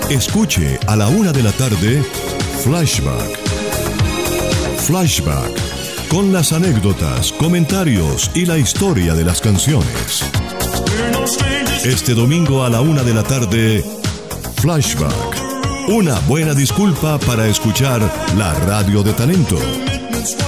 Escuche 0.09 0.77
a 0.87 0.97
la 0.97 1.07
una 1.07 1.31
de 1.31 1.41
la 1.41 1.53
tarde 1.53 2.03
Flashback. 2.63 3.39
Flashback 4.77 6.09
con 6.09 6.33
las 6.33 6.51
anécdotas, 6.51 7.31
comentarios 7.31 8.29
y 8.35 8.45
la 8.45 8.57
historia 8.57 9.13
de 9.13 9.23
las 9.23 9.39
canciones. 9.39 10.25
Este 11.85 12.13
domingo 12.13 12.65
a 12.65 12.69
la 12.69 12.81
una 12.81 13.03
de 13.03 13.13
la 13.13 13.23
tarde 13.23 13.85
Flashback. 14.57 15.87
Una 15.87 16.19
buena 16.27 16.53
disculpa 16.53 17.17
para 17.19 17.47
escuchar 17.47 18.01
la 18.37 18.53
radio 18.65 19.01
de 19.01 19.13
talento. 19.13 19.57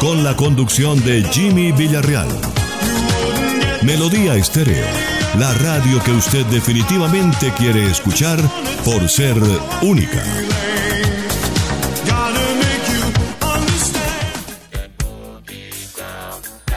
Con 0.01 0.25
la 0.25 0.35
conducción 0.35 1.01
de 1.05 1.23
Jimmy 1.31 1.71
Villarreal. 1.71 2.27
Melodía 3.85 4.35
Estéreo, 4.35 4.85
la 5.37 5.53
radio 5.55 6.01
que 6.03 6.11
usted 6.11 6.45
definitivamente 6.45 7.51
quiere 7.57 7.85
escuchar 7.91 8.39
por 8.85 9.09
ser 9.09 9.35
única. 9.81 10.23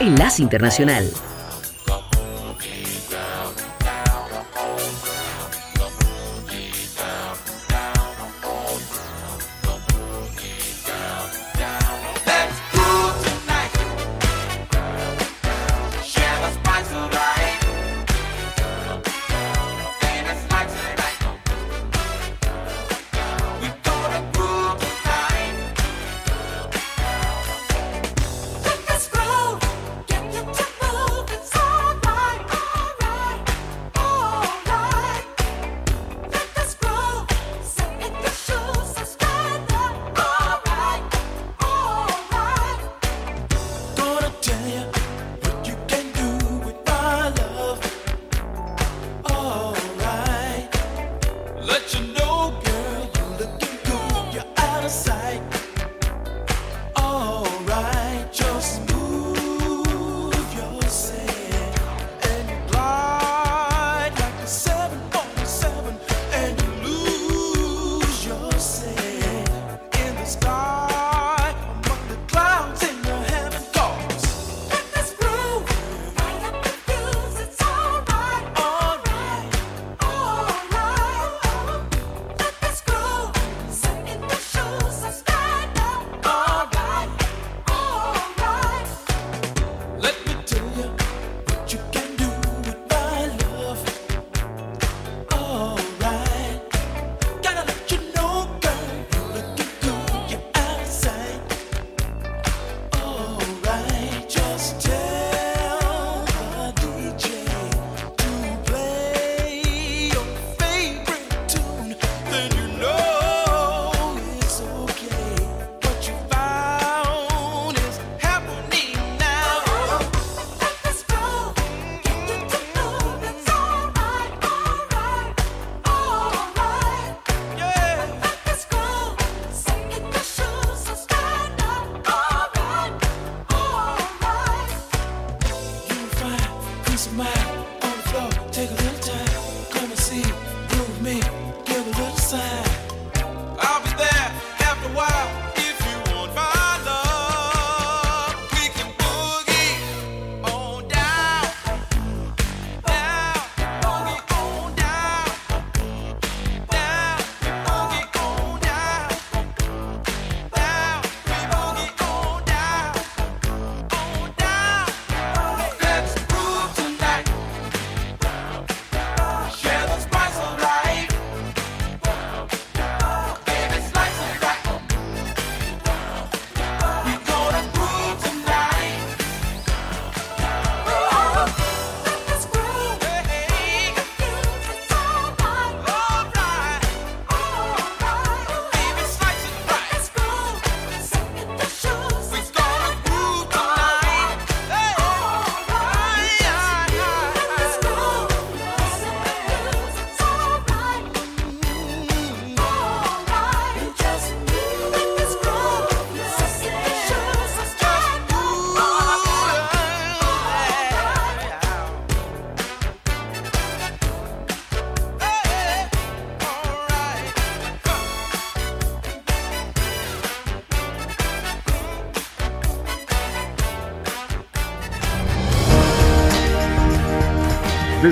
Enlace 0.01 0.41
Internacional. 0.41 1.09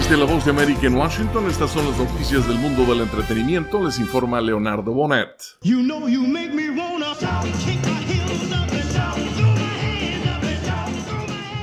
Desde 0.08 0.18
la 0.18 0.26
voz 0.26 0.46
de 0.46 0.52
América 0.52 0.86
en 0.86 0.94
Washington, 0.94 1.48
estas 1.50 1.72
son 1.72 1.90
las 1.90 1.98
noticias 1.98 2.48
del 2.48 2.60
mundo 2.60 2.86
del 2.86 3.02
entretenimiento. 3.02 3.84
Les 3.84 3.98
informa 3.98 4.40
Leonardo 4.40 4.94
Bonet. 4.94 5.58
You 5.64 5.80
know 5.80 6.08
you 6.08 6.22
make 6.22 6.54
me 6.54 6.70
wanna. 6.70 7.16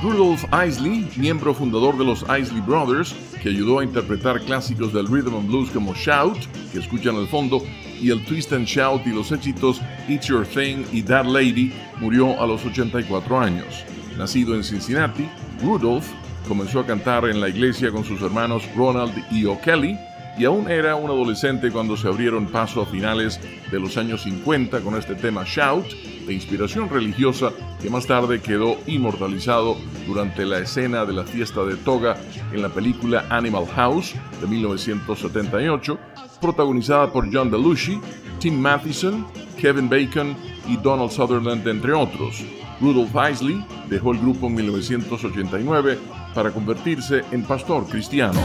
Rudolph 0.01 0.43
Isley, 0.67 1.09
miembro 1.15 1.53
fundador 1.53 1.97
de 1.97 2.03
los 2.03 2.25
Isley 2.37 2.59
Brothers, 2.59 3.15
que 3.41 3.47
ayudó 3.47 3.79
a 3.79 3.85
interpretar 3.85 4.41
clásicos 4.41 4.91
del 4.91 5.07
rhythm 5.07 5.35
and 5.35 5.47
blues 5.47 5.69
como 5.69 5.93
Shout, 5.93 6.39
que 6.73 6.79
escuchan 6.79 7.15
al 7.15 7.29
fondo, 7.29 7.63
y 8.01 8.09
el 8.09 8.25
Twist 8.25 8.51
and 8.51 8.65
Shout 8.65 9.07
y 9.07 9.11
los 9.11 9.31
éxitos 9.31 9.79
It's 10.09 10.27
Your 10.27 10.45
Thing 10.45 10.83
y 10.91 11.01
That 11.03 11.27
Lady, 11.27 11.71
murió 12.01 12.37
a 12.41 12.45
los 12.45 12.65
84 12.65 13.39
años. 13.39 13.85
Nacido 14.17 14.53
en 14.53 14.65
Cincinnati, 14.65 15.29
Rudolph 15.61 16.07
comenzó 16.47 16.79
a 16.79 16.85
cantar 16.85 17.25
en 17.25 17.39
la 17.39 17.49
iglesia 17.49 17.91
con 17.91 18.03
sus 18.03 18.21
hermanos 18.21 18.63
Ronald 18.75 19.13
y 19.31 19.45
O'Kelly 19.45 19.97
y 20.37 20.45
aún 20.45 20.69
era 20.69 20.95
un 20.95 21.09
adolescente 21.09 21.71
cuando 21.71 21.95
se 21.95 22.07
abrieron 22.07 22.47
paso 22.47 22.81
a 22.81 22.85
finales 22.85 23.39
de 23.71 23.79
los 23.79 23.97
años 23.97 24.23
50 24.23 24.81
con 24.81 24.95
este 24.95 25.15
tema 25.15 25.43
Shout, 25.45 25.85
de 26.25 26.33
inspiración 26.33 26.89
religiosa 26.89 27.51
que 27.81 27.89
más 27.89 28.07
tarde 28.07 28.41
quedó 28.41 28.77
inmortalizado 28.87 29.77
durante 30.07 30.45
la 30.45 30.59
escena 30.59 31.05
de 31.05 31.13
la 31.13 31.23
fiesta 31.23 31.63
de 31.63 31.75
toga 31.75 32.17
en 32.51 32.61
la 32.61 32.69
película 32.69 33.25
Animal 33.29 33.67
House 33.75 34.15
de 34.41 34.47
1978, 34.47 35.99
protagonizada 36.41 37.11
por 37.11 37.31
John 37.31 37.51
Belushi, 37.51 37.99
Tim 38.39 38.59
Matheson, 38.59 39.27
Kevin 39.57 39.87
Bacon 39.87 40.35
y 40.67 40.77
Donald 40.77 41.11
Sutherland, 41.11 41.67
entre 41.67 41.93
otros. 41.93 42.43
Rudolph 42.81 43.15
Isley 43.31 43.63
dejó 43.87 44.11
el 44.11 44.19
grupo 44.19 44.47
en 44.47 44.55
1989 44.55 45.99
para 46.33 46.51
convertirse 46.51 47.23
en 47.31 47.43
pastor 47.43 47.87
cristiano. 47.87 48.39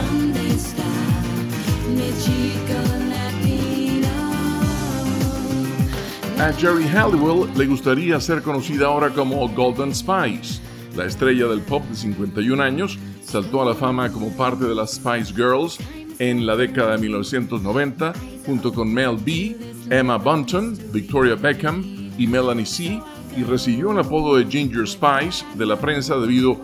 A 6.39 6.53
Jerry 6.53 6.87
Halliwell 6.87 7.49
le 7.57 7.65
gustaría 7.65 8.19
ser 8.21 8.41
conocida 8.41 8.87
ahora 8.87 9.09
como 9.09 9.47
Golden 9.49 9.93
Spice. 9.93 10.61
La 10.95 11.05
estrella 11.05 11.47
del 11.47 11.61
pop 11.61 11.83
de 11.89 11.95
51 11.95 12.63
años 12.63 12.97
saltó 13.21 13.61
a 13.61 13.65
la 13.65 13.75
fama 13.75 14.09
como 14.09 14.31
parte 14.37 14.65
de 14.65 14.73
las 14.73 14.93
Spice 14.93 15.33
Girls 15.33 15.77
en 16.19 16.45
la 16.45 16.55
década 16.55 16.93
de 16.93 16.99
1990 16.99 18.13
junto 18.45 18.73
con 18.73 18.93
Mel 18.93 19.17
B, 19.17 19.55
Emma 19.89 20.17
Bunton, 20.17 20.77
Victoria 20.93 21.35
Beckham 21.35 21.83
y 22.17 22.25
Melanie 22.25 22.65
C 22.65 23.01
y 23.37 23.43
recibió 23.43 23.91
el 23.91 23.99
apodo 23.99 24.37
de 24.37 24.45
Ginger 24.45 24.87
Spice 24.87 25.45
de 25.55 25.65
la 25.65 25.77
prensa 25.77 26.17
debido 26.17 26.57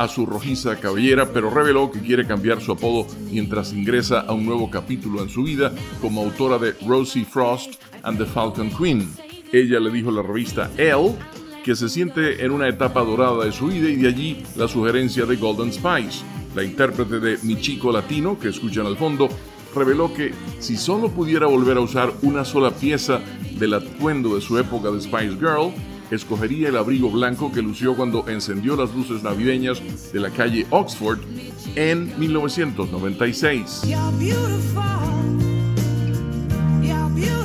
a 0.00 0.08
su 0.08 0.24
rojiza 0.24 0.76
cabellera, 0.76 1.30
pero 1.30 1.50
reveló 1.50 1.90
que 1.90 2.00
quiere 2.00 2.26
cambiar 2.26 2.62
su 2.62 2.72
apodo 2.72 3.06
mientras 3.30 3.74
ingresa 3.74 4.20
a 4.20 4.32
un 4.32 4.46
nuevo 4.46 4.70
capítulo 4.70 5.22
en 5.22 5.28
su 5.28 5.42
vida 5.42 5.74
como 6.00 6.22
autora 6.22 6.56
de 6.56 6.74
Rosie 6.86 7.26
Frost 7.26 7.74
and 8.02 8.16
the 8.16 8.24
Falcon 8.24 8.70
Queen. 8.70 9.06
Ella 9.52 9.78
le 9.78 9.90
dijo 9.90 10.08
a 10.08 10.12
la 10.12 10.22
revista 10.22 10.70
Elle 10.78 11.14
que 11.62 11.76
se 11.76 11.90
siente 11.90 12.42
en 12.42 12.50
una 12.50 12.66
etapa 12.66 13.02
dorada 13.02 13.44
de 13.44 13.52
su 13.52 13.66
vida 13.66 13.90
y 13.90 13.96
de 13.96 14.08
allí 14.08 14.42
la 14.56 14.68
sugerencia 14.68 15.26
de 15.26 15.36
Golden 15.36 15.70
Spice. 15.70 16.24
La 16.54 16.64
intérprete 16.64 17.20
de 17.20 17.36
Mi 17.42 17.60
Chico 17.60 17.92
Latino, 17.92 18.38
que 18.38 18.48
escuchan 18.48 18.86
al 18.86 18.96
fondo, 18.96 19.28
reveló 19.74 20.14
que 20.14 20.32
si 20.60 20.78
solo 20.78 21.10
pudiera 21.10 21.46
volver 21.46 21.76
a 21.76 21.80
usar 21.80 22.10
una 22.22 22.46
sola 22.46 22.70
pieza 22.70 23.20
del 23.58 23.74
atuendo 23.74 24.34
de 24.34 24.40
su 24.40 24.56
época 24.58 24.90
de 24.90 25.02
Spice 25.02 25.36
Girl, 25.36 25.74
escogería 26.10 26.68
el 26.68 26.76
abrigo 26.76 27.10
blanco 27.10 27.52
que 27.52 27.62
lució 27.62 27.94
cuando 27.94 28.28
encendió 28.28 28.76
las 28.76 28.94
luces 28.94 29.22
navideñas 29.22 29.80
de 30.12 30.20
la 30.20 30.30
calle 30.30 30.66
Oxford 30.70 31.18
en 31.76 32.12
1996. 32.18 33.82
You're 33.84 34.00
beautiful. 34.18 34.82
You're 36.82 37.08
beautiful. 37.14 37.40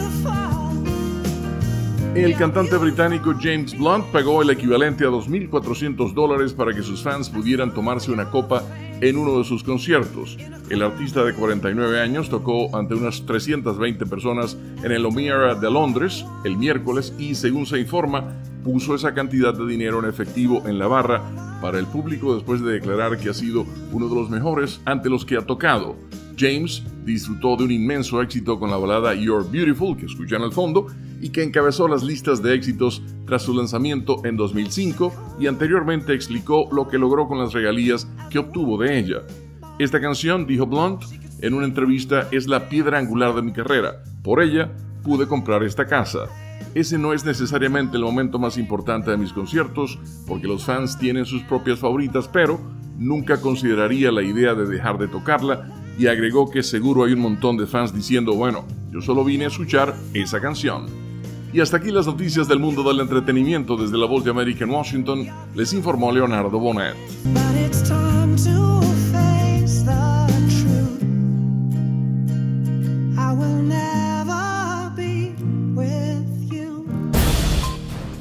El 2.15 2.33
cantante 2.37 2.77
británico 2.77 3.33
James 3.39 3.77
Blunt 3.77 4.05
pagó 4.05 4.41
el 4.41 4.49
equivalente 4.49 5.03
a 5.03 5.09
2.400 5.09 6.13
dólares 6.13 6.53
para 6.53 6.73
que 6.73 6.81
sus 6.81 7.03
fans 7.03 7.29
pudieran 7.29 7.73
tomarse 7.73 8.09
una 8.09 8.29
copa 8.31 8.63
en 9.01 9.17
uno 9.17 9.37
de 9.37 9.43
sus 9.43 9.63
conciertos. 9.63 10.37
El 10.69 10.81
artista 10.81 11.23
de 11.25 11.33
49 11.33 11.99
años 11.99 12.29
tocó 12.29 12.75
ante 12.75 12.95
unas 12.95 13.25
320 13.25 14.05
personas 14.05 14.57
en 14.81 14.91
el 14.93 15.05
O'Meara 15.05 15.55
de 15.55 15.69
Londres 15.69 16.25
el 16.45 16.55
miércoles 16.57 17.13
y, 17.19 17.35
según 17.35 17.65
se 17.65 17.79
informa, 17.79 18.41
puso 18.65 18.95
esa 18.95 19.13
cantidad 19.13 19.53
de 19.53 19.67
dinero 19.67 19.99
en 19.99 20.09
efectivo 20.09 20.63
en 20.65 20.79
la 20.79 20.87
barra 20.87 21.21
para 21.61 21.77
el 21.77 21.85
público 21.85 22.33
después 22.33 22.61
de 22.61 22.73
declarar 22.73 23.19
que 23.19 23.29
ha 23.29 23.33
sido 23.33 23.63
uno 23.91 24.09
de 24.09 24.15
los 24.15 24.31
mejores 24.31 24.81
ante 24.85 25.07
los 25.07 25.23
que 25.23 25.37
ha 25.37 25.45
tocado. 25.45 25.95
James 26.35 26.83
disfrutó 27.05 27.55
de 27.57 27.65
un 27.65 27.71
inmenso 27.71 28.23
éxito 28.23 28.59
con 28.59 28.71
la 28.71 28.77
balada 28.77 29.13
You're 29.13 29.47
Beautiful, 29.47 29.95
que 29.95 30.07
escuchan 30.07 30.41
al 30.41 30.51
fondo, 30.51 30.87
y 31.21 31.29
que 31.29 31.43
encabezó 31.43 31.87
las 31.87 32.03
listas 32.03 32.41
de 32.41 32.55
éxitos 32.55 33.03
tras 33.27 33.43
su 33.43 33.53
lanzamiento 33.53 34.25
en 34.25 34.35
2005 34.35 35.37
y 35.39 35.45
anteriormente 35.45 36.13
explicó 36.13 36.67
lo 36.71 36.87
que 36.87 36.97
logró 36.97 37.27
con 37.27 37.37
las 37.37 37.53
regalías 37.53 38.07
que 38.31 38.39
obtuvo 38.39 38.81
de 38.81 38.97
ella. 38.97 39.21
Esta 39.77 40.01
canción, 40.01 40.47
dijo 40.47 40.65
Blunt 40.65 41.03
en 41.41 41.53
una 41.53 41.67
entrevista, 41.67 42.27
es 42.31 42.47
la 42.47 42.67
piedra 42.67 42.97
angular 42.97 43.35
de 43.35 43.43
mi 43.43 43.53
carrera. 43.53 44.03
Por 44.23 44.41
ella 44.41 44.71
pude 45.03 45.27
comprar 45.27 45.63
esta 45.63 45.85
casa. 45.85 46.27
Ese 46.75 46.97
no 46.97 47.13
es 47.13 47.23
necesariamente 47.23 47.95
el 47.95 48.03
momento 48.03 48.37
más 48.37 48.57
importante 48.57 49.09
de 49.09 49.15
mis 49.15 49.31
conciertos, 49.31 49.97
porque 50.27 50.45
los 50.45 50.65
fans 50.65 50.99
tienen 50.99 51.25
sus 51.25 51.41
propias 51.43 51.79
favoritas, 51.79 52.27
pero 52.27 52.59
nunca 52.97 53.39
consideraría 53.39 54.11
la 54.11 54.21
idea 54.21 54.53
de 54.53 54.65
dejar 54.65 54.97
de 54.97 55.07
tocarla 55.07 55.69
y 55.97 56.07
agregó 56.07 56.51
que 56.51 56.61
seguro 56.63 57.05
hay 57.05 57.13
un 57.13 57.21
montón 57.21 57.55
de 57.55 57.65
fans 57.65 57.93
diciendo, 57.93 58.33
bueno, 58.33 58.65
yo 58.91 58.99
solo 58.99 59.23
vine 59.23 59.45
a 59.45 59.47
escuchar 59.47 59.95
esa 60.13 60.41
canción. 60.41 60.87
Y 61.53 61.61
hasta 61.61 61.77
aquí 61.77 61.91
las 61.91 62.07
noticias 62.07 62.45
del 62.49 62.59
mundo 62.59 62.83
del 62.83 62.99
entretenimiento 62.99 63.77
desde 63.77 63.97
la 63.97 64.05
voz 64.05 64.25
de 64.25 64.31
América 64.31 64.65
en 64.65 64.71
Washington, 64.71 65.27
les 65.55 65.71
informó 65.71 66.11
Leonardo 66.11 66.59
Bonet. 66.59 66.95
I 73.17 74.14